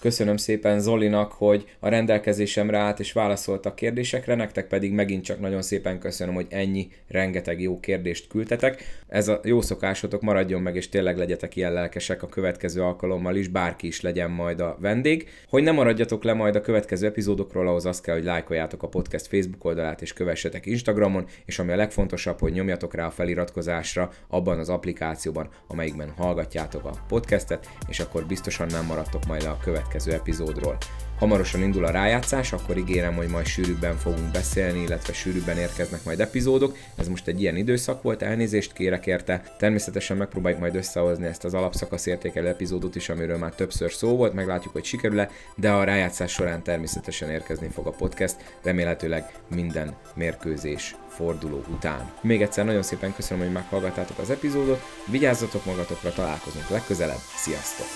[0.00, 5.40] Köszönöm szépen Zolinak, hogy a rendelkezésemre állt és válaszolt a kérdésekre, nektek pedig megint csak
[5.40, 8.82] nagyon szépen köszönöm, hogy ennyi rengeteg jó kérdést küldtetek.
[9.08, 13.48] Ez a jó szokásotok maradjon meg, és tényleg legyetek ilyen lelkesek a következő alkalommal is,
[13.48, 15.28] bárki is legyen majd a vendég.
[15.48, 19.26] Hogy nem maradjatok le majd a következő epizódokról, ahhoz azt kell, hogy lájkoljátok a podcast
[19.26, 24.58] Facebook oldalát és kövessetek Instagramon, és ami a legfontosabb, hogy nyomjatok rá a feliratkozásra abban
[24.58, 29.86] az applikációban, amelyikben hallgatjátok a podcastet, és akkor biztosan nem maradtok majd le a következő
[29.88, 30.76] következő epizódról.
[31.18, 36.20] Hamarosan indul a rájátszás, akkor ígérem, hogy majd sűrűbben fogunk beszélni, illetve sűrűbben érkeznek majd
[36.20, 36.76] epizódok.
[36.96, 39.42] Ez most egy ilyen időszak volt, elnézést kérek érte.
[39.58, 44.34] Természetesen megpróbáljuk majd összehozni ezt az alapszakasz értékelő epizódot is, amiről már többször szó volt,
[44.34, 50.96] meglátjuk, hogy sikerül-e, de a rájátszás során természetesen érkezni fog a podcast, remélhetőleg minden mérkőzés
[51.08, 52.12] forduló után.
[52.20, 57.86] Még egyszer nagyon szépen köszönöm, hogy meghallgattátok az epizódot, vigyázzatok magatokra, találkozunk legközelebb, sziasztok!